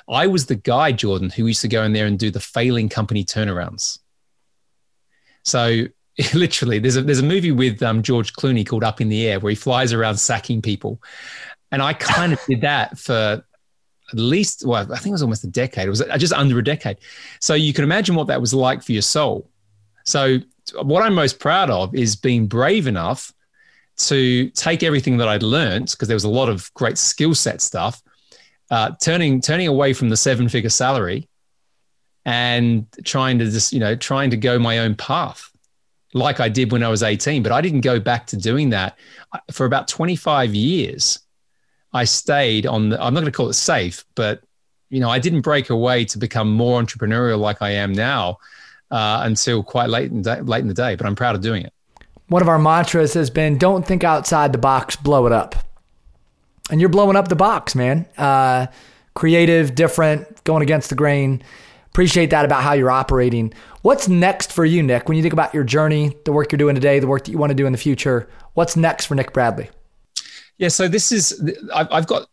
I 0.08 0.26
was 0.26 0.46
the 0.46 0.56
guy, 0.56 0.92
Jordan, 0.92 1.30
who 1.30 1.46
used 1.46 1.60
to 1.62 1.68
go 1.68 1.84
in 1.84 1.92
there 1.92 2.06
and 2.06 2.18
do 2.18 2.30
the 2.30 2.40
failing 2.40 2.88
company 2.88 3.24
turnarounds. 3.24 3.98
So 5.44 5.84
literally, 6.34 6.78
there's 6.78 6.96
a 6.96 7.02
there's 7.02 7.20
a 7.20 7.24
movie 7.24 7.52
with 7.52 7.82
um, 7.82 8.02
George 8.02 8.32
Clooney 8.32 8.66
called 8.66 8.84
Up 8.84 9.00
in 9.00 9.08
the 9.08 9.28
Air 9.28 9.40
where 9.40 9.50
he 9.50 9.56
flies 9.56 9.92
around 9.92 10.16
sacking 10.16 10.62
people, 10.62 11.00
and 11.70 11.82
I 11.82 11.92
kind 11.92 12.32
of 12.32 12.40
did 12.48 12.62
that 12.62 12.98
for 12.98 13.44
at 14.12 14.18
least, 14.18 14.64
well, 14.66 14.92
I 14.92 14.96
think 14.96 15.08
it 15.08 15.12
was 15.12 15.22
almost 15.22 15.44
a 15.44 15.48
decade. 15.48 15.86
It 15.86 15.90
was 15.90 16.02
just 16.18 16.32
under 16.32 16.58
a 16.58 16.64
decade. 16.64 16.98
So 17.40 17.54
you 17.54 17.72
can 17.72 17.84
imagine 17.84 18.14
what 18.14 18.26
that 18.28 18.40
was 18.40 18.52
like 18.52 18.82
for 18.82 18.92
your 18.92 19.02
soul. 19.02 19.48
So 20.04 20.38
what 20.82 21.02
I'm 21.02 21.14
most 21.14 21.38
proud 21.38 21.70
of 21.70 21.94
is 21.94 22.16
being 22.16 22.46
brave 22.46 22.86
enough 22.86 23.32
to 23.98 24.48
take 24.50 24.82
everything 24.82 25.18
that 25.18 25.28
I'd 25.28 25.42
learned 25.42 25.90
because 25.90 26.08
there 26.08 26.16
was 26.16 26.24
a 26.24 26.30
lot 26.30 26.48
of 26.48 26.72
great 26.74 26.98
skill 26.98 27.34
set 27.34 27.60
stuff, 27.60 28.02
uh, 28.70 28.92
turning 29.02 29.40
turning 29.40 29.68
away 29.68 29.92
from 29.92 30.08
the 30.08 30.16
seven 30.16 30.48
figure 30.48 30.70
salary 30.70 31.28
and 32.24 32.86
trying 33.04 33.38
to 33.38 33.50
just 33.50 33.72
you 33.72 33.80
know 33.80 33.94
trying 33.94 34.30
to 34.30 34.36
go 34.36 34.58
my 34.58 34.78
own 34.78 34.94
path 34.94 35.50
like 36.12 36.40
I 36.40 36.48
did 36.48 36.72
when 36.72 36.82
I 36.82 36.88
was 36.88 37.02
18. 37.02 37.42
But 37.42 37.52
I 37.52 37.60
didn't 37.60 37.82
go 37.82 38.00
back 38.00 38.26
to 38.28 38.36
doing 38.36 38.70
that 38.70 38.98
for 39.52 39.66
about 39.66 39.88
25 39.88 40.54
years. 40.54 41.20
I 41.92 42.04
stayed 42.04 42.66
on 42.66 42.90
the, 42.90 43.02
I'm 43.02 43.14
not 43.14 43.20
going 43.20 43.32
to 43.32 43.36
call 43.36 43.48
it 43.48 43.54
safe, 43.54 44.04
but 44.14 44.42
you 44.90 45.00
know, 45.00 45.08
I 45.08 45.18
didn't 45.18 45.42
break 45.42 45.70
away 45.70 46.04
to 46.06 46.18
become 46.18 46.50
more 46.52 46.80
entrepreneurial 46.80 47.38
like 47.38 47.62
I 47.62 47.70
am 47.70 47.92
now 47.92 48.38
uh, 48.90 49.20
until 49.24 49.62
quite 49.62 49.88
late 49.88 50.10
in, 50.10 50.22
late 50.22 50.60
in 50.60 50.68
the 50.68 50.74
day, 50.74 50.96
but 50.96 51.06
I'm 51.06 51.16
proud 51.16 51.34
of 51.34 51.40
doing 51.40 51.62
it. 51.62 51.72
One 52.28 52.42
of 52.42 52.48
our 52.48 52.58
mantras 52.58 53.14
has 53.14 53.30
been 53.30 53.58
don't 53.58 53.86
think 53.86 54.04
outside 54.04 54.52
the 54.52 54.58
box, 54.58 54.96
blow 54.96 55.26
it 55.26 55.32
up. 55.32 55.56
And 56.70 56.80
you're 56.80 56.90
blowing 56.90 57.16
up 57.16 57.28
the 57.28 57.36
box, 57.36 57.74
man. 57.74 58.06
Uh, 58.16 58.66
creative, 59.14 59.74
different, 59.74 60.44
going 60.44 60.62
against 60.62 60.90
the 60.90 60.94
grain. 60.94 61.42
Appreciate 61.86 62.30
that 62.30 62.44
about 62.44 62.62
how 62.62 62.72
you're 62.72 62.90
operating. 62.90 63.52
What's 63.82 64.08
next 64.08 64.52
for 64.52 64.64
you, 64.64 64.82
Nick? 64.82 65.08
When 65.08 65.16
you 65.16 65.22
think 65.22 65.32
about 65.32 65.52
your 65.52 65.64
journey, 65.64 66.16
the 66.24 66.30
work 66.30 66.52
you're 66.52 66.58
doing 66.58 66.76
today, 66.76 67.00
the 67.00 67.08
work 67.08 67.24
that 67.24 67.32
you 67.32 67.38
want 67.38 67.50
to 67.50 67.54
do 67.54 67.66
in 67.66 67.72
the 67.72 67.78
future, 67.78 68.28
what's 68.54 68.76
next 68.76 69.06
for 69.06 69.16
Nick 69.16 69.32
Bradley? 69.32 69.70
Yeah, 70.60 70.68
so 70.68 70.88
this 70.88 71.10
is 71.10 71.42
I've 71.74 72.06
got 72.06 72.28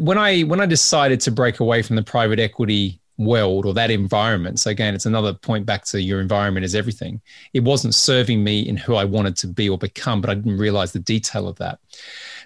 when 0.00 0.18
I 0.18 0.40
when 0.42 0.60
I 0.60 0.66
decided 0.66 1.20
to 1.20 1.30
break 1.30 1.60
away 1.60 1.80
from 1.80 1.94
the 1.94 2.02
private 2.02 2.40
equity 2.40 3.00
world 3.18 3.66
or 3.66 3.72
that 3.74 3.88
environment. 3.88 4.58
So 4.58 4.70
again, 4.70 4.96
it's 4.96 5.06
another 5.06 5.32
point 5.32 5.64
back 5.64 5.84
to 5.86 6.02
your 6.02 6.20
environment 6.20 6.66
is 6.66 6.74
everything. 6.74 7.20
It 7.52 7.62
wasn't 7.62 7.94
serving 7.94 8.42
me 8.42 8.68
in 8.68 8.76
who 8.76 8.96
I 8.96 9.04
wanted 9.04 9.36
to 9.36 9.46
be 9.46 9.68
or 9.68 9.78
become, 9.78 10.20
but 10.20 10.28
I 10.28 10.34
didn't 10.34 10.58
realize 10.58 10.90
the 10.90 10.98
detail 10.98 11.46
of 11.46 11.54
that. 11.58 11.78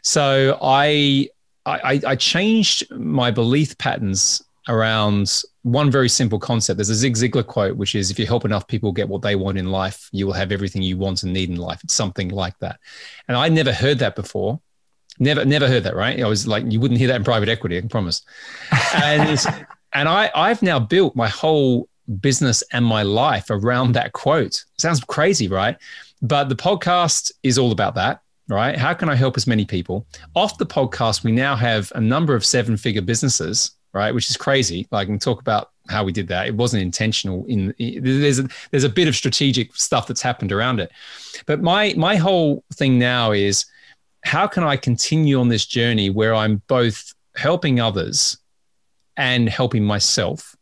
So 0.02 0.58
I 0.60 1.30
I, 1.64 2.02
I 2.06 2.14
changed 2.16 2.90
my 2.90 3.30
belief 3.30 3.78
patterns 3.78 4.42
around 4.68 5.42
one 5.62 5.90
very 5.90 6.10
simple 6.10 6.38
concept. 6.38 6.76
There's 6.76 6.90
a 6.90 6.94
Zig 6.94 7.14
Ziglar 7.14 7.46
quote, 7.46 7.78
which 7.78 7.94
is 7.94 8.10
if 8.10 8.18
you 8.18 8.26
help 8.26 8.44
enough 8.44 8.66
people 8.66 8.92
get 8.92 9.08
what 9.08 9.22
they 9.22 9.34
want 9.34 9.56
in 9.56 9.70
life, 9.70 10.10
you 10.12 10.26
will 10.26 10.34
have 10.34 10.52
everything 10.52 10.82
you 10.82 10.98
want 10.98 11.22
and 11.22 11.32
need 11.32 11.48
in 11.48 11.56
life. 11.56 11.80
It's 11.82 11.94
something 11.94 12.28
like 12.28 12.58
that. 12.58 12.80
And 13.28 13.38
I 13.38 13.48
never 13.48 13.72
heard 13.72 13.98
that 14.00 14.14
before. 14.14 14.60
Never, 15.20 15.44
never 15.44 15.68
heard 15.68 15.84
that. 15.84 15.94
Right? 15.94 16.20
I 16.20 16.26
was 16.26 16.48
like, 16.48 16.64
you 16.70 16.80
wouldn't 16.80 16.98
hear 16.98 17.08
that 17.08 17.16
in 17.16 17.24
private 17.24 17.48
equity. 17.48 17.76
I 17.76 17.80
can 17.80 17.88
promise. 17.88 18.22
And 18.94 19.38
and 19.92 20.08
I, 20.08 20.30
I've 20.34 20.62
now 20.62 20.80
built 20.80 21.14
my 21.14 21.28
whole 21.28 21.88
business 22.20 22.62
and 22.72 22.84
my 22.84 23.02
life 23.02 23.46
around 23.50 23.92
that 23.92 24.12
quote. 24.12 24.64
Sounds 24.78 25.00
crazy, 25.04 25.48
right? 25.48 25.76
But 26.22 26.48
the 26.48 26.56
podcast 26.56 27.32
is 27.42 27.58
all 27.58 27.72
about 27.72 27.94
that, 27.94 28.22
right? 28.48 28.76
How 28.76 28.94
can 28.94 29.08
I 29.08 29.14
help 29.14 29.36
as 29.36 29.46
many 29.46 29.64
people? 29.64 30.06
Off 30.34 30.58
the 30.58 30.66
podcast, 30.66 31.24
we 31.24 31.32
now 31.32 31.56
have 31.56 31.92
a 31.94 32.00
number 32.00 32.34
of 32.34 32.44
seven 32.44 32.76
figure 32.76 33.02
businesses, 33.02 33.72
right? 33.92 34.12
Which 34.12 34.28
is 34.28 34.36
crazy. 34.36 34.86
Like, 34.90 35.06
I 35.06 35.10
can 35.10 35.18
talk 35.18 35.40
about 35.40 35.70
how 35.88 36.04
we 36.04 36.12
did 36.12 36.28
that. 36.28 36.46
It 36.46 36.54
wasn't 36.54 36.82
intentional. 36.82 37.44
In 37.46 37.74
there's 37.78 38.38
a, 38.38 38.48
there's 38.70 38.84
a 38.84 38.88
bit 38.88 39.08
of 39.08 39.16
strategic 39.16 39.74
stuff 39.74 40.06
that's 40.06 40.22
happened 40.22 40.52
around 40.52 40.80
it, 40.80 40.90
but 41.46 41.62
my 41.62 41.94
my 41.96 42.16
whole 42.16 42.64
thing 42.74 42.98
now 42.98 43.32
is 43.32 43.66
how 44.22 44.46
can 44.46 44.62
I 44.64 44.76
continue 44.76 45.40
on 45.40 45.48
this 45.48 45.66
journey 45.66 46.10
where 46.10 46.34
I'm 46.34 46.62
both 46.66 47.14
helping 47.36 47.80
others 47.80 48.38
and 49.16 49.48
helping 49.48 49.84
myself 49.84 50.56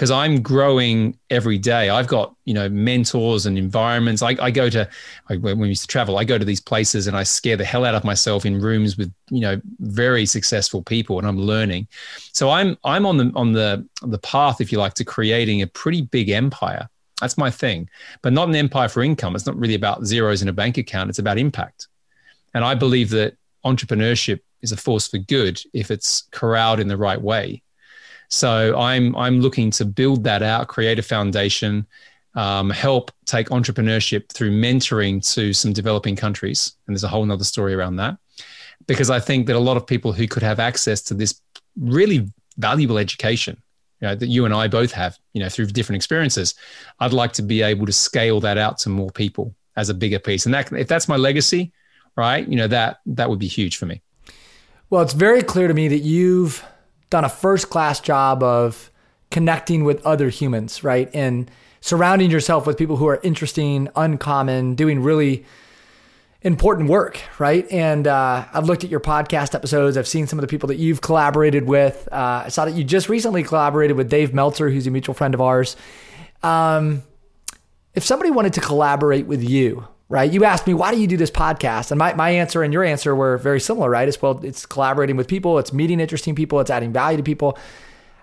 because 0.00 0.10
I'm 0.10 0.40
growing 0.40 1.18
every 1.28 1.58
day. 1.58 1.90
I've 1.90 2.06
got 2.06 2.34
you 2.46 2.54
know 2.54 2.70
mentors 2.70 3.44
and 3.44 3.58
environments. 3.58 4.22
I, 4.22 4.34
I 4.40 4.50
go 4.50 4.70
to 4.70 4.88
I, 5.28 5.36
when 5.36 5.58
we 5.58 5.68
used 5.68 5.82
to 5.82 5.88
travel, 5.88 6.16
I 6.16 6.24
go 6.24 6.38
to 6.38 6.44
these 6.44 6.60
places 6.60 7.06
and 7.06 7.14
I 7.14 7.22
scare 7.22 7.58
the 7.58 7.66
hell 7.66 7.84
out 7.84 7.94
of 7.94 8.02
myself 8.02 8.46
in 8.46 8.62
rooms 8.62 8.96
with 8.96 9.12
you 9.28 9.40
know 9.40 9.60
very 9.80 10.24
successful 10.24 10.82
people, 10.82 11.18
and 11.18 11.28
I'm 11.28 11.38
learning. 11.38 11.86
So 12.32 12.48
I'm 12.48 12.78
I'm 12.82 13.04
on 13.04 13.18
the 13.18 13.30
on 13.36 13.52
the 13.52 13.86
the 14.00 14.18
path, 14.18 14.62
if 14.62 14.72
you 14.72 14.78
like, 14.78 14.94
to 14.94 15.04
creating 15.04 15.60
a 15.60 15.66
pretty 15.66 16.00
big 16.00 16.30
empire. 16.30 16.88
That's 17.20 17.36
my 17.36 17.50
thing, 17.50 17.90
but 18.22 18.32
not 18.32 18.48
an 18.48 18.56
empire 18.56 18.88
for 18.88 19.02
income. 19.02 19.36
It's 19.36 19.44
not 19.44 19.58
really 19.58 19.74
about 19.74 20.06
zeros 20.06 20.40
in 20.40 20.48
a 20.48 20.54
bank 20.54 20.78
account. 20.78 21.10
It's 21.10 21.18
about 21.18 21.36
impact, 21.36 21.88
and 22.54 22.64
I 22.64 22.74
believe 22.74 23.10
that 23.10 23.36
entrepreneurship 23.64 24.40
is 24.62 24.72
a 24.72 24.76
force 24.76 25.08
for 25.08 25.18
good 25.18 25.60
if 25.72 25.90
it's 25.90 26.22
corralled 26.32 26.80
in 26.80 26.88
the 26.88 26.96
right 26.96 27.20
way 27.20 27.62
so 28.30 28.78
I'm 28.78 29.14
I'm 29.16 29.40
looking 29.40 29.70
to 29.72 29.84
build 29.84 30.24
that 30.24 30.42
out, 30.42 30.68
create 30.68 30.98
a 30.98 31.02
foundation, 31.02 31.86
um, 32.34 32.70
help 32.70 33.10
take 33.26 33.48
entrepreneurship 33.48 34.30
through 34.30 34.52
mentoring 34.52 35.20
to 35.34 35.52
some 35.52 35.72
developing 35.72 36.14
countries, 36.14 36.76
and 36.86 36.94
there's 36.94 37.04
a 37.04 37.08
whole 37.08 37.30
other 37.30 37.44
story 37.44 37.74
around 37.74 37.96
that. 37.96 38.16
Because 38.86 39.10
I 39.10 39.20
think 39.20 39.46
that 39.46 39.56
a 39.56 39.58
lot 39.58 39.76
of 39.76 39.86
people 39.86 40.12
who 40.12 40.26
could 40.28 40.44
have 40.44 40.60
access 40.60 41.02
to 41.02 41.14
this 41.14 41.40
really 41.76 42.28
valuable 42.56 42.98
education, 42.98 43.60
you 44.00 44.08
know, 44.08 44.14
that 44.14 44.28
you 44.28 44.44
and 44.44 44.54
I 44.54 44.68
both 44.68 44.92
have, 44.92 45.18
you 45.32 45.42
know, 45.42 45.48
through 45.48 45.66
different 45.66 45.96
experiences, 45.96 46.54
I'd 47.00 47.12
like 47.12 47.32
to 47.34 47.42
be 47.42 47.62
able 47.62 47.86
to 47.86 47.92
scale 47.92 48.40
that 48.40 48.58
out 48.58 48.78
to 48.78 48.88
more 48.88 49.10
people 49.10 49.54
as 49.76 49.88
a 49.88 49.94
bigger 49.94 50.20
piece. 50.20 50.46
And 50.46 50.54
that 50.54 50.72
if 50.72 50.86
that's 50.86 51.08
my 51.08 51.16
legacy, 51.16 51.72
right, 52.16 52.46
you 52.46 52.56
know, 52.56 52.66
that 52.68 53.00
that 53.06 53.30
would 53.30 53.38
be 53.38 53.48
huge 53.48 53.76
for 53.76 53.86
me. 53.86 54.02
Well, 54.90 55.02
it's 55.02 55.12
very 55.12 55.42
clear 55.42 55.68
to 55.68 55.74
me 55.74 55.88
that 55.88 56.00
you've 56.00 56.64
done 57.10 57.24
a 57.24 57.28
first 57.28 57.70
class 57.70 58.00
job 58.00 58.42
of 58.42 58.90
connecting 59.30 59.84
with 59.84 60.04
other 60.04 60.28
humans, 60.28 60.82
right? 60.82 61.08
And 61.14 61.50
surrounding 61.80 62.30
yourself 62.30 62.66
with 62.66 62.76
people 62.76 62.96
who 62.96 63.06
are 63.06 63.20
interesting, 63.22 63.88
uncommon, 63.96 64.74
doing 64.74 65.02
really 65.02 65.44
important 66.42 66.88
work, 66.88 67.20
right? 67.38 67.70
And 67.70 68.06
uh, 68.06 68.46
I've 68.52 68.64
looked 68.64 68.82
at 68.84 68.90
your 68.90 69.00
podcast 69.00 69.54
episodes. 69.54 69.96
I've 69.96 70.08
seen 70.08 70.26
some 70.26 70.38
of 70.38 70.40
the 70.40 70.48
people 70.48 70.68
that 70.68 70.76
you've 70.76 71.00
collaborated 71.00 71.66
with. 71.66 72.08
Uh, 72.10 72.44
I 72.46 72.48
saw 72.48 72.64
that 72.64 72.72
you 72.72 72.82
just 72.82 73.08
recently 73.08 73.42
collaborated 73.42 73.96
with 73.96 74.08
Dave 74.08 74.32
Meltzer, 74.32 74.70
who's 74.70 74.86
a 74.86 74.90
mutual 74.90 75.14
friend 75.14 75.34
of 75.34 75.40
ours. 75.40 75.76
Um, 76.42 77.02
if 77.94 78.04
somebody 78.04 78.30
wanted 78.30 78.54
to 78.54 78.60
collaborate 78.60 79.26
with 79.26 79.42
you, 79.42 79.86
right? 80.10 80.30
You 80.30 80.44
asked 80.44 80.66
me, 80.66 80.74
why 80.74 80.90
do 80.90 81.00
you 81.00 81.06
do 81.06 81.16
this 81.16 81.30
podcast? 81.30 81.92
And 81.92 81.98
my, 81.98 82.12
my 82.14 82.30
answer 82.30 82.62
and 82.62 82.72
your 82.72 82.84
answer 82.84 83.14
were 83.14 83.38
very 83.38 83.60
similar, 83.60 83.88
right? 83.88 84.06
It's 84.06 84.20
well, 84.20 84.44
it's 84.44 84.66
collaborating 84.66 85.16
with 85.16 85.28
people, 85.28 85.58
it's 85.58 85.72
meeting 85.72 86.00
interesting 86.00 86.34
people, 86.34 86.60
it's 86.60 86.70
adding 86.70 86.92
value 86.92 87.16
to 87.16 87.22
people. 87.22 87.56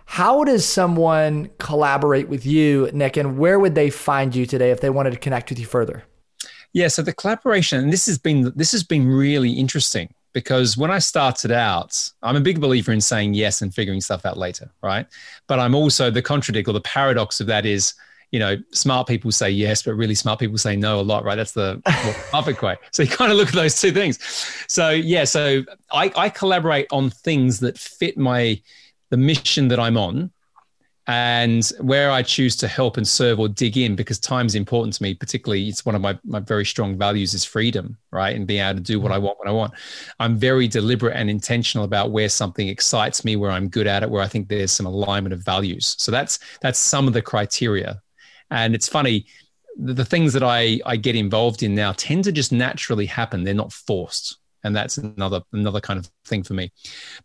How 0.05 0.43
does 0.43 0.65
someone 0.65 1.49
collaborate 1.57 2.29
with 2.29 2.45
you, 2.45 2.89
Nick, 2.93 3.17
and 3.17 3.37
where 3.37 3.57
would 3.59 3.73
they 3.73 3.89
find 3.89 4.35
you 4.35 4.45
today 4.45 4.71
if 4.71 4.81
they 4.81 4.89
wanted 4.89 5.11
to 5.11 5.17
connect 5.17 5.49
with 5.49 5.59
you 5.59 5.65
further? 5.65 6.03
Yeah, 6.73 6.89
so 6.89 7.01
the 7.01 7.13
collaboration, 7.13 7.79
and 7.79 7.91
this 7.91 8.05
has 8.05 8.17
been 8.17 8.51
this 8.55 8.71
has 8.71 8.83
been 8.83 9.07
really 9.07 9.51
interesting 9.51 10.13
because 10.33 10.77
when 10.77 10.91
I 10.91 10.99
started 10.99 11.51
out, 11.51 12.11
I'm 12.21 12.35
a 12.35 12.41
big 12.41 12.61
believer 12.61 12.91
in 12.91 13.01
saying 13.01 13.33
yes 13.33 13.61
and 13.61 13.73
figuring 13.73 14.01
stuff 14.01 14.25
out 14.25 14.37
later, 14.37 14.69
right? 14.83 15.07
But 15.47 15.59
I'm 15.59 15.73
also 15.73 16.11
the 16.11 16.21
contradict 16.21 16.67
or 16.67 16.73
the 16.73 16.81
paradox 16.81 17.39
of 17.39 17.47
that 17.47 17.65
is 17.65 17.93
you 18.31 18.39
know, 18.39 18.57
smart 18.71 19.07
people 19.07 19.31
say 19.31 19.49
yes, 19.49 19.83
but 19.83 19.93
really 19.93 20.15
smart 20.15 20.39
people 20.39 20.57
say 20.57 20.75
no 20.75 20.99
a 20.99 21.01
lot, 21.01 21.23
right? 21.23 21.35
That's 21.35 21.53
the 21.53 21.81
perfect 22.31 22.61
way. 22.61 22.75
So 22.91 23.03
you 23.03 23.09
kind 23.09 23.31
of 23.31 23.37
look 23.37 23.49
at 23.49 23.53
those 23.53 23.79
two 23.79 23.91
things. 23.91 24.19
So 24.67 24.89
yeah, 24.89 25.23
so 25.23 25.63
I, 25.91 26.11
I 26.15 26.29
collaborate 26.29 26.87
on 26.91 27.09
things 27.09 27.59
that 27.61 27.77
fit 27.77 28.17
my 28.17 28.61
the 29.09 29.17
mission 29.17 29.69
that 29.69 29.79
I'm 29.79 29.95
on 29.95 30.31
and 31.09 31.71
where 31.79 32.11
I 32.11 32.21
choose 32.21 32.57
to 32.57 32.67
help 32.67 32.97
and 32.97 33.07
serve 33.07 33.39
or 33.39 33.47
dig 33.47 33.77
in 33.77 33.95
because 33.95 34.19
time 34.19 34.45
is 34.45 34.55
important 34.55 34.93
to 34.95 35.03
me. 35.03 35.13
Particularly, 35.13 35.69
it's 35.69 35.85
one 35.85 35.95
of 35.95 36.01
my, 36.01 36.19
my 36.25 36.41
very 36.41 36.65
strong 36.65 36.97
values 36.97 37.33
is 37.33 37.45
freedom, 37.45 37.97
right? 38.11 38.35
And 38.35 38.45
being 38.45 38.61
able 38.61 38.79
to 38.79 38.83
do 38.83 38.99
what 38.99 39.13
I 39.13 39.17
want 39.17 39.39
when 39.39 39.47
I 39.47 39.53
want. 39.53 39.73
I'm 40.19 40.35
very 40.35 40.67
deliberate 40.67 41.15
and 41.15 41.29
intentional 41.29 41.85
about 41.85 42.11
where 42.11 42.27
something 42.27 42.67
excites 42.67 43.23
me, 43.23 43.37
where 43.37 43.51
I'm 43.51 43.69
good 43.69 43.87
at 43.87 44.03
it, 44.03 44.09
where 44.09 44.21
I 44.21 44.27
think 44.27 44.49
there's 44.49 44.73
some 44.73 44.85
alignment 44.85 45.31
of 45.31 45.39
values. 45.39 45.95
So 45.97 46.11
that's 46.11 46.39
that's 46.59 46.77
some 46.77 47.07
of 47.07 47.13
the 47.13 47.21
criteria 47.21 48.01
and 48.51 48.75
it's 48.75 48.87
funny, 48.87 49.25
the, 49.77 49.93
the 49.93 50.05
things 50.05 50.33
that 50.33 50.43
I, 50.43 50.79
I 50.85 50.95
get 50.95 51.15
involved 51.15 51.63
in 51.63 51.75
now 51.75 51.93
tend 51.93 52.23
to 52.25 52.31
just 52.31 52.51
naturally 52.51 53.05
happen. 53.05 53.43
They're 53.43 53.53
not 53.53 53.73
forced. 53.73 54.37
And 54.63 54.75
that's 54.75 54.97
another 54.97 55.41
another 55.53 55.79
kind 55.79 55.99
of 55.99 56.09
thing 56.25 56.43
for 56.43 56.53
me. 56.53 56.71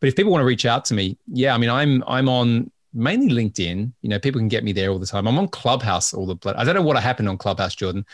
But 0.00 0.08
if 0.08 0.14
people 0.14 0.30
want 0.30 0.42
to 0.42 0.46
reach 0.46 0.66
out 0.66 0.85
to 0.87 0.94
me, 0.94 1.18
yeah, 1.26 1.54
I 1.54 1.58
mean, 1.58 1.70
I'm 1.70 2.04
I'm 2.06 2.28
on 2.28 2.70
mainly 2.94 3.28
LinkedIn. 3.30 3.92
You 4.02 4.08
know, 4.08 4.18
people 4.18 4.38
can 4.38 4.48
get 4.48 4.64
me 4.64 4.72
there 4.72 4.90
all 4.90 4.98
the 4.98 5.06
time. 5.06 5.26
I'm 5.26 5.38
on 5.38 5.48
Clubhouse 5.48 6.12
all 6.12 6.26
the. 6.26 6.37
Blood. 6.37 6.56
I 6.56 6.64
don't 6.64 6.74
know 6.74 6.82
what 6.82 6.96
happened 7.02 7.28
on 7.28 7.38
Clubhouse, 7.38 7.74
Jordan. 7.74 8.04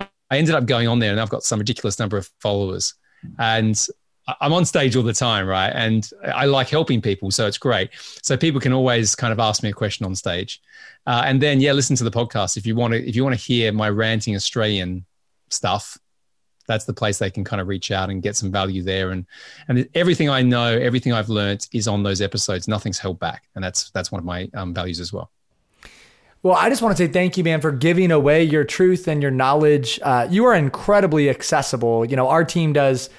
I 0.00 0.38
ended 0.38 0.54
up 0.54 0.66
going 0.66 0.86
on 0.88 1.00
there, 1.00 1.10
and 1.10 1.20
I've 1.20 1.28
got 1.30 1.42
some 1.42 1.58
ridiculous 1.58 1.98
number 1.98 2.16
of 2.16 2.30
followers. 2.40 2.94
And 3.38 3.76
I'm 4.40 4.52
on 4.52 4.64
stage 4.64 4.96
all 4.96 5.02
the 5.02 5.12
time, 5.12 5.46
right? 5.46 5.70
And 5.70 6.08
I 6.32 6.44
like 6.46 6.68
helping 6.68 7.00
people, 7.00 7.30
so 7.30 7.46
it's 7.46 7.58
great. 7.58 7.90
So 8.22 8.36
people 8.36 8.60
can 8.60 8.72
always 8.72 9.14
kind 9.14 9.32
of 9.32 9.40
ask 9.40 9.62
me 9.62 9.70
a 9.70 9.72
question 9.72 10.06
on 10.06 10.14
stage, 10.14 10.60
uh, 11.06 11.22
and 11.24 11.40
then 11.40 11.60
yeah, 11.60 11.72
listen 11.72 11.96
to 11.96 12.04
the 12.04 12.10
podcast 12.10 12.56
if 12.56 12.66
you 12.66 12.76
want 12.76 12.92
to. 12.92 13.08
If 13.08 13.16
you 13.16 13.24
want 13.24 13.34
to 13.34 13.40
hear 13.40 13.72
my 13.72 13.88
ranting 13.88 14.34
Australian 14.36 15.04
stuff, 15.48 15.98
that's 16.66 16.84
the 16.84 16.94
place 16.94 17.18
they 17.18 17.30
can 17.30 17.44
kind 17.44 17.60
of 17.60 17.68
reach 17.68 17.90
out 17.90 18.10
and 18.10 18.22
get 18.22 18.36
some 18.36 18.52
value 18.52 18.82
there. 18.82 19.10
And 19.10 19.26
and 19.68 19.88
everything 19.94 20.28
I 20.28 20.42
know, 20.42 20.66
everything 20.66 21.12
I've 21.12 21.28
learned 21.28 21.66
is 21.72 21.88
on 21.88 22.02
those 22.02 22.20
episodes. 22.20 22.68
Nothing's 22.68 22.98
held 22.98 23.18
back, 23.18 23.44
and 23.54 23.64
that's 23.64 23.90
that's 23.90 24.12
one 24.12 24.20
of 24.20 24.24
my 24.24 24.48
um, 24.54 24.72
values 24.72 25.00
as 25.00 25.12
well. 25.12 25.30
Well, 26.42 26.54
I 26.54 26.70
just 26.70 26.80
want 26.80 26.96
to 26.96 27.04
say 27.04 27.12
thank 27.12 27.36
you, 27.36 27.44
man, 27.44 27.60
for 27.60 27.70
giving 27.70 28.10
away 28.10 28.44
your 28.44 28.64
truth 28.64 29.08
and 29.08 29.20
your 29.20 29.30
knowledge. 29.30 30.00
Uh, 30.02 30.26
you 30.30 30.46
are 30.46 30.54
incredibly 30.54 31.28
accessible. 31.28 32.06
You 32.06 32.16
know, 32.16 32.28
our 32.28 32.44
team 32.44 32.72
does 32.72 33.10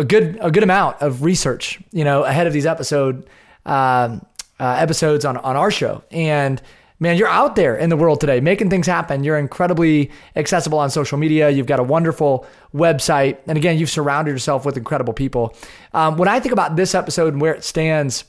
a 0.00 0.04
good 0.04 0.38
a 0.40 0.50
good 0.50 0.62
amount 0.62 1.00
of 1.02 1.22
research, 1.22 1.78
you 1.92 2.04
know, 2.04 2.24
ahead 2.24 2.46
of 2.46 2.52
these 2.54 2.64
episode 2.66 3.28
um, 3.66 4.24
uh, 4.58 4.76
episodes 4.78 5.24
on 5.26 5.36
on 5.36 5.56
our 5.56 5.70
show. 5.70 6.02
And 6.10 6.60
man, 6.98 7.18
you're 7.18 7.28
out 7.28 7.54
there 7.54 7.76
in 7.76 7.90
the 7.90 7.96
world 7.96 8.18
today 8.18 8.40
making 8.40 8.70
things 8.70 8.86
happen. 8.86 9.24
You're 9.24 9.38
incredibly 9.38 10.10
accessible 10.36 10.78
on 10.78 10.88
social 10.88 11.18
media. 11.18 11.50
You've 11.50 11.66
got 11.66 11.80
a 11.80 11.82
wonderful 11.82 12.46
website, 12.74 13.38
and 13.46 13.58
again, 13.58 13.78
you've 13.78 13.90
surrounded 13.90 14.30
yourself 14.30 14.64
with 14.64 14.78
incredible 14.78 15.12
people. 15.12 15.54
Um, 15.92 16.16
when 16.16 16.28
I 16.28 16.40
think 16.40 16.52
about 16.52 16.76
this 16.76 16.94
episode 16.94 17.34
and 17.34 17.42
where 17.42 17.54
it 17.54 17.62
stands 17.62 18.24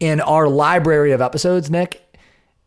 in 0.00 0.20
our 0.20 0.48
library 0.48 1.12
of 1.12 1.22
episodes, 1.22 1.70
Nick, 1.70 2.03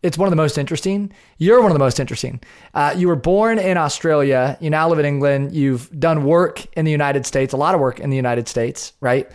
it's 0.03 0.17
one 0.17 0.27
of 0.27 0.31
the 0.31 0.37
most 0.37 0.57
interesting. 0.57 1.11
You're 1.37 1.61
one 1.61 1.71
of 1.71 1.75
the 1.75 1.83
most 1.83 1.99
interesting. 1.99 2.39
Uh, 2.73 2.93
you 2.95 3.07
were 3.07 3.15
born 3.15 3.57
in 3.57 3.77
Australia. 3.77 4.57
You 4.61 4.69
now 4.69 4.87
live 4.87 4.99
in 4.99 5.05
England. 5.05 5.53
You've 5.53 5.89
done 5.99 6.23
work 6.23 6.65
in 6.77 6.85
the 6.85 6.91
United 6.91 7.25
States, 7.25 7.53
a 7.53 7.57
lot 7.57 7.73
of 7.73 7.81
work 7.81 7.99
in 7.99 8.09
the 8.09 8.15
United 8.15 8.47
States, 8.47 8.93
right? 9.01 9.29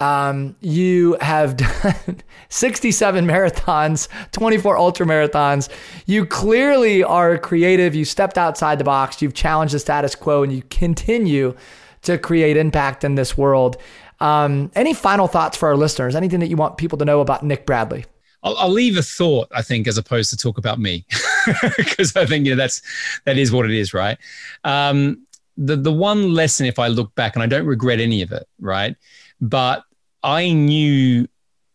Um, 0.00 0.56
you 0.60 1.16
have 1.20 1.56
done 1.56 2.20
67 2.48 3.26
marathons, 3.26 4.08
24 4.32 4.76
ultra 4.76 5.06
marathons. 5.06 5.68
You 6.06 6.26
clearly 6.26 7.02
are 7.02 7.38
creative. 7.38 7.94
You 7.94 8.04
stepped 8.04 8.36
outside 8.36 8.78
the 8.78 8.84
box. 8.84 9.22
You've 9.22 9.34
challenged 9.34 9.74
the 9.74 9.78
status 9.78 10.14
quo 10.14 10.42
and 10.42 10.52
you 10.52 10.62
continue 10.68 11.56
to 12.02 12.18
create 12.18 12.56
impact 12.56 13.04
in 13.04 13.14
this 13.14 13.38
world. 13.38 13.78
Um, 14.20 14.70
any 14.74 14.94
final 14.94 15.26
thoughts 15.26 15.56
for 15.56 15.68
our 15.68 15.76
listeners? 15.76 16.14
Anything 16.14 16.40
that 16.40 16.48
you 16.48 16.56
want 16.56 16.76
people 16.76 16.98
to 16.98 17.04
know 17.04 17.20
about 17.20 17.42
Nick 17.42 17.64
Bradley? 17.64 18.04
I'll, 18.44 18.56
I'll 18.58 18.70
leave 18.70 18.96
a 18.96 19.02
thought, 19.02 19.48
I 19.52 19.62
think, 19.62 19.88
as 19.88 19.98
opposed 19.98 20.30
to 20.30 20.36
talk 20.36 20.58
about 20.58 20.78
me, 20.78 21.06
because 21.76 22.14
I 22.14 22.26
think 22.26 22.46
you 22.46 22.52
know 22.52 22.56
that's 22.56 22.82
that 23.24 23.38
is 23.38 23.50
what 23.50 23.64
it 23.64 23.72
is, 23.72 23.92
right? 23.92 24.18
Um, 24.62 25.26
the 25.56 25.76
the 25.76 25.92
one 25.92 26.34
lesson, 26.34 26.66
if 26.66 26.78
I 26.78 26.88
look 26.88 27.14
back, 27.14 27.34
and 27.34 27.42
I 27.42 27.46
don't 27.46 27.66
regret 27.66 28.00
any 28.00 28.22
of 28.22 28.30
it, 28.30 28.46
right? 28.60 28.96
But 29.40 29.82
I 30.22 30.52
knew 30.52 31.26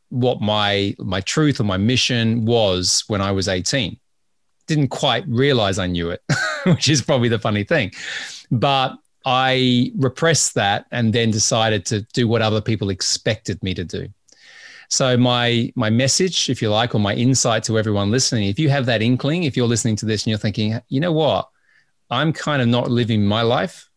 what 0.09 0.41
my 0.41 0.95
my 0.99 1.21
truth 1.21 1.59
or 1.59 1.63
my 1.63 1.77
mission 1.77 2.45
was 2.45 3.03
when 3.07 3.21
I 3.21 3.31
was 3.31 3.47
18. 3.47 3.97
Didn't 4.67 4.89
quite 4.89 5.27
realize 5.27 5.79
I 5.79 5.87
knew 5.87 6.11
it, 6.11 6.21
which 6.65 6.89
is 6.89 7.01
probably 7.01 7.29
the 7.29 7.39
funny 7.39 7.63
thing. 7.63 7.91
But 8.51 8.97
I 9.25 9.91
repressed 9.97 10.55
that 10.55 10.85
and 10.91 11.13
then 11.13 11.31
decided 11.31 11.85
to 11.87 12.01
do 12.13 12.27
what 12.27 12.41
other 12.41 12.61
people 12.61 12.89
expected 12.89 13.61
me 13.63 13.73
to 13.73 13.83
do. 13.83 14.09
So 14.89 15.15
my 15.15 15.71
my 15.75 15.89
message, 15.89 16.49
if 16.49 16.61
you 16.61 16.69
like, 16.69 16.95
or 16.95 16.99
my 16.99 17.13
insight 17.13 17.63
to 17.65 17.77
everyone 17.77 18.09
listening, 18.11 18.49
if 18.49 18.57
you 18.57 18.69
have 18.69 18.87
that 18.87 19.01
inkling, 19.01 19.43
if 19.43 19.55
you're 19.55 19.67
listening 19.67 19.95
to 19.97 20.05
this 20.05 20.23
and 20.23 20.31
you're 20.31 20.39
thinking, 20.39 20.79
you 20.89 20.99
know 20.99 21.11
what, 21.11 21.47
I'm 22.09 22.33
kind 22.33 22.61
of 22.61 22.67
not 22.67 22.89
living 22.89 23.23
my 23.23 23.43
life. 23.43 23.89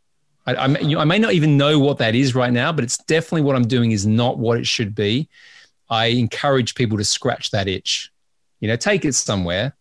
I, 0.46 0.54
I, 0.54 0.66
may, 0.66 0.96
I 0.96 1.04
may 1.04 1.18
not 1.18 1.32
even 1.32 1.56
know 1.56 1.78
what 1.78 1.98
that 1.98 2.14
is 2.14 2.34
right 2.34 2.52
now, 2.52 2.72
but 2.72 2.84
it's 2.84 2.98
definitely 2.98 3.42
what 3.42 3.56
I'm 3.56 3.66
doing 3.66 3.92
is 3.92 4.06
not 4.06 4.38
what 4.38 4.58
it 4.58 4.66
should 4.66 4.94
be. 4.94 5.28
I 5.88 6.06
encourage 6.06 6.74
people 6.74 6.98
to 6.98 7.04
scratch 7.04 7.50
that 7.52 7.68
itch. 7.68 8.10
You 8.60 8.68
know, 8.68 8.76
take 8.76 9.04
it 9.04 9.14
somewhere 9.14 9.74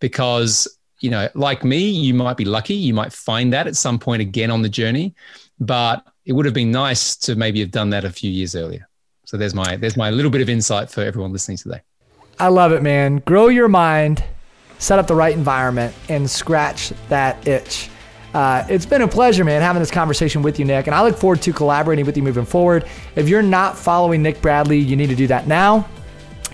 because, 0.00 0.68
you 1.00 1.10
know, 1.10 1.28
like 1.34 1.64
me, 1.64 1.88
you 1.88 2.14
might 2.14 2.36
be 2.36 2.44
lucky. 2.44 2.74
You 2.74 2.94
might 2.94 3.12
find 3.12 3.52
that 3.52 3.66
at 3.66 3.76
some 3.76 3.98
point 3.98 4.22
again 4.22 4.50
on 4.50 4.62
the 4.62 4.68
journey, 4.68 5.14
but 5.60 6.06
it 6.24 6.32
would 6.32 6.44
have 6.44 6.54
been 6.54 6.70
nice 6.70 7.16
to 7.16 7.36
maybe 7.36 7.60
have 7.60 7.70
done 7.70 7.90
that 7.90 8.04
a 8.04 8.10
few 8.10 8.30
years 8.30 8.54
earlier. 8.54 8.87
So 9.28 9.36
there's 9.36 9.54
my 9.54 9.76
there's 9.76 9.98
my 9.98 10.08
little 10.08 10.30
bit 10.30 10.40
of 10.40 10.48
insight 10.48 10.88
for 10.88 11.02
everyone 11.02 11.32
listening 11.32 11.58
today. 11.58 11.82
I 12.38 12.48
love 12.48 12.72
it, 12.72 12.82
man. 12.82 13.18
Grow 13.18 13.48
your 13.48 13.68
mind, 13.68 14.24
set 14.78 14.98
up 14.98 15.06
the 15.06 15.14
right 15.14 15.36
environment, 15.36 15.94
and 16.08 16.30
scratch 16.30 16.94
that 17.10 17.46
itch. 17.46 17.90
Uh, 18.32 18.64
it's 18.70 18.86
been 18.86 19.02
a 19.02 19.08
pleasure, 19.08 19.44
man, 19.44 19.60
having 19.60 19.80
this 19.80 19.90
conversation 19.90 20.40
with 20.40 20.58
you, 20.58 20.64
Nick, 20.64 20.86
and 20.86 20.94
I 20.94 21.02
look 21.02 21.18
forward 21.18 21.42
to 21.42 21.52
collaborating 21.52 22.06
with 22.06 22.16
you 22.16 22.22
moving 22.22 22.46
forward. 22.46 22.86
If 23.16 23.28
you're 23.28 23.42
not 23.42 23.76
following 23.76 24.22
Nick 24.22 24.40
Bradley, 24.40 24.78
you 24.78 24.96
need 24.96 25.10
to 25.10 25.14
do 25.14 25.26
that 25.26 25.46
now. 25.46 25.86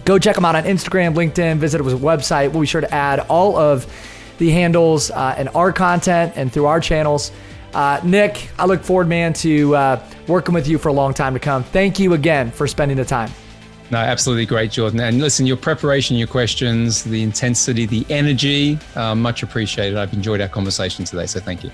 Go 0.04 0.18
check 0.18 0.36
him 0.36 0.44
out 0.44 0.56
on 0.56 0.64
Instagram, 0.64 1.14
LinkedIn, 1.14 1.58
visit 1.58 1.80
his 1.80 1.94
website. 1.94 2.50
We'll 2.50 2.62
be 2.62 2.66
sure 2.66 2.80
to 2.80 2.92
add 2.92 3.20
all 3.20 3.56
of 3.56 3.86
the 4.38 4.50
handles 4.50 5.12
uh, 5.12 5.36
and 5.38 5.48
our 5.50 5.72
content 5.72 6.32
and 6.34 6.52
through 6.52 6.66
our 6.66 6.80
channels. 6.80 7.30
Uh, 7.74 8.00
Nick, 8.04 8.50
I 8.58 8.66
look 8.66 8.82
forward, 8.82 9.08
man, 9.08 9.32
to 9.34 9.74
uh, 9.74 10.08
working 10.28 10.54
with 10.54 10.68
you 10.68 10.78
for 10.78 10.88
a 10.88 10.92
long 10.92 11.12
time 11.12 11.34
to 11.34 11.40
come. 11.40 11.64
Thank 11.64 11.98
you 11.98 12.14
again 12.14 12.50
for 12.50 12.66
spending 12.66 12.96
the 12.96 13.04
time. 13.04 13.30
No, 13.90 13.98
absolutely 13.98 14.46
great, 14.46 14.70
Jordan. 14.70 15.00
And 15.00 15.20
listen, 15.20 15.44
your 15.44 15.56
preparation, 15.56 16.16
your 16.16 16.28
questions, 16.28 17.04
the 17.04 17.22
intensity, 17.22 17.84
the 17.84 18.06
energy, 18.08 18.78
uh, 18.96 19.14
much 19.14 19.42
appreciated. 19.42 19.98
I've 19.98 20.12
enjoyed 20.12 20.40
our 20.40 20.48
conversation 20.48 21.04
today, 21.04 21.26
so 21.26 21.40
thank 21.40 21.62
you. 21.62 21.70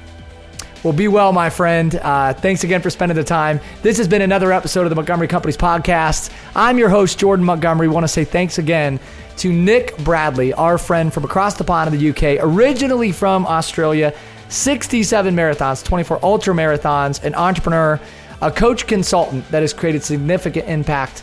Well, 0.83 0.95
be 0.95 1.09
well, 1.09 1.33
my 1.33 1.51
friend. 1.51 1.95
Uh, 1.97 2.33
thanks 2.33 2.65
again 2.65 2.81
for 2.81 2.89
spending 2.89 3.15
the 3.15 3.25
time. 3.25 3.61
This 3.83 3.99
has 3.99 4.09
been 4.09 4.23
another 4.23 4.51
episode 4.51 4.85
of 4.85 4.91
the 4.91 4.97
Montgomery 4.97 5.29
Companies 5.29 5.57
podcast. 5.57 6.33
I'm 6.57 6.79
your 6.79 6.89
host, 6.89 7.19
Jordan 7.19 7.45
Montgomery. 7.45 7.87
Want 7.87 8.05
to 8.05 8.09
say 8.09 8.25
thanks 8.25 8.57
again 8.57 8.99
to 9.37 9.53
Nick 9.53 9.97
Bradley, 9.99 10.55
our 10.55 10.79
friend 10.79 11.13
from 11.13 11.25
across 11.25 11.55
the 11.57 11.65
pond 11.65 11.93
in 11.93 11.99
the 11.99 12.11
UK, 12.11 12.43
originally 12.43 13.13
from 13.13 13.47
Australia, 13.47 14.15
67 14.51 15.35
marathons, 15.35 15.85
24 15.85 16.21
ultra 16.23 16.55
marathons, 16.55 17.23
an 17.23 17.35
entrepreneur, 17.35 18.01
a 18.43 18.51
coach 18.51 18.87
consultant 18.87 19.49
that 19.51 19.63
has 19.63 19.73
created 19.73 20.03
significant 20.03 20.69
impact 20.69 21.23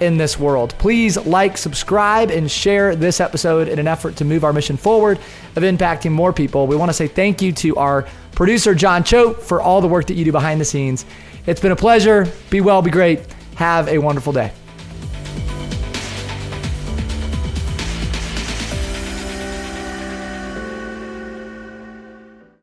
in 0.00 0.18
this 0.18 0.38
world. 0.38 0.74
Please 0.78 1.16
like, 1.26 1.56
subscribe, 1.56 2.30
and 2.30 2.50
share 2.50 2.94
this 2.94 3.20
episode 3.20 3.68
in 3.68 3.78
an 3.78 3.88
effort 3.88 4.16
to 4.16 4.24
move 4.24 4.44
our 4.44 4.52
mission 4.52 4.76
forward 4.76 5.18
of 5.56 5.62
impacting 5.62 6.12
more 6.12 6.32
people. 6.32 6.66
We 6.66 6.76
want 6.76 6.90
to 6.90 6.94
say 6.94 7.08
thank 7.08 7.40
you 7.40 7.52
to 7.52 7.76
our 7.76 8.06
producer, 8.32 8.74
John 8.74 9.02
Choate, 9.04 9.42
for 9.42 9.60
all 9.62 9.80
the 9.80 9.88
work 9.88 10.06
that 10.06 10.14
you 10.14 10.24
do 10.24 10.32
behind 10.32 10.60
the 10.60 10.64
scenes. 10.64 11.06
It's 11.46 11.60
been 11.60 11.72
a 11.72 11.76
pleasure. 11.76 12.30
Be 12.50 12.60
well, 12.60 12.82
be 12.82 12.90
great. 12.90 13.20
Have 13.54 13.88
a 13.88 13.98
wonderful 13.98 14.32
day. 14.32 14.52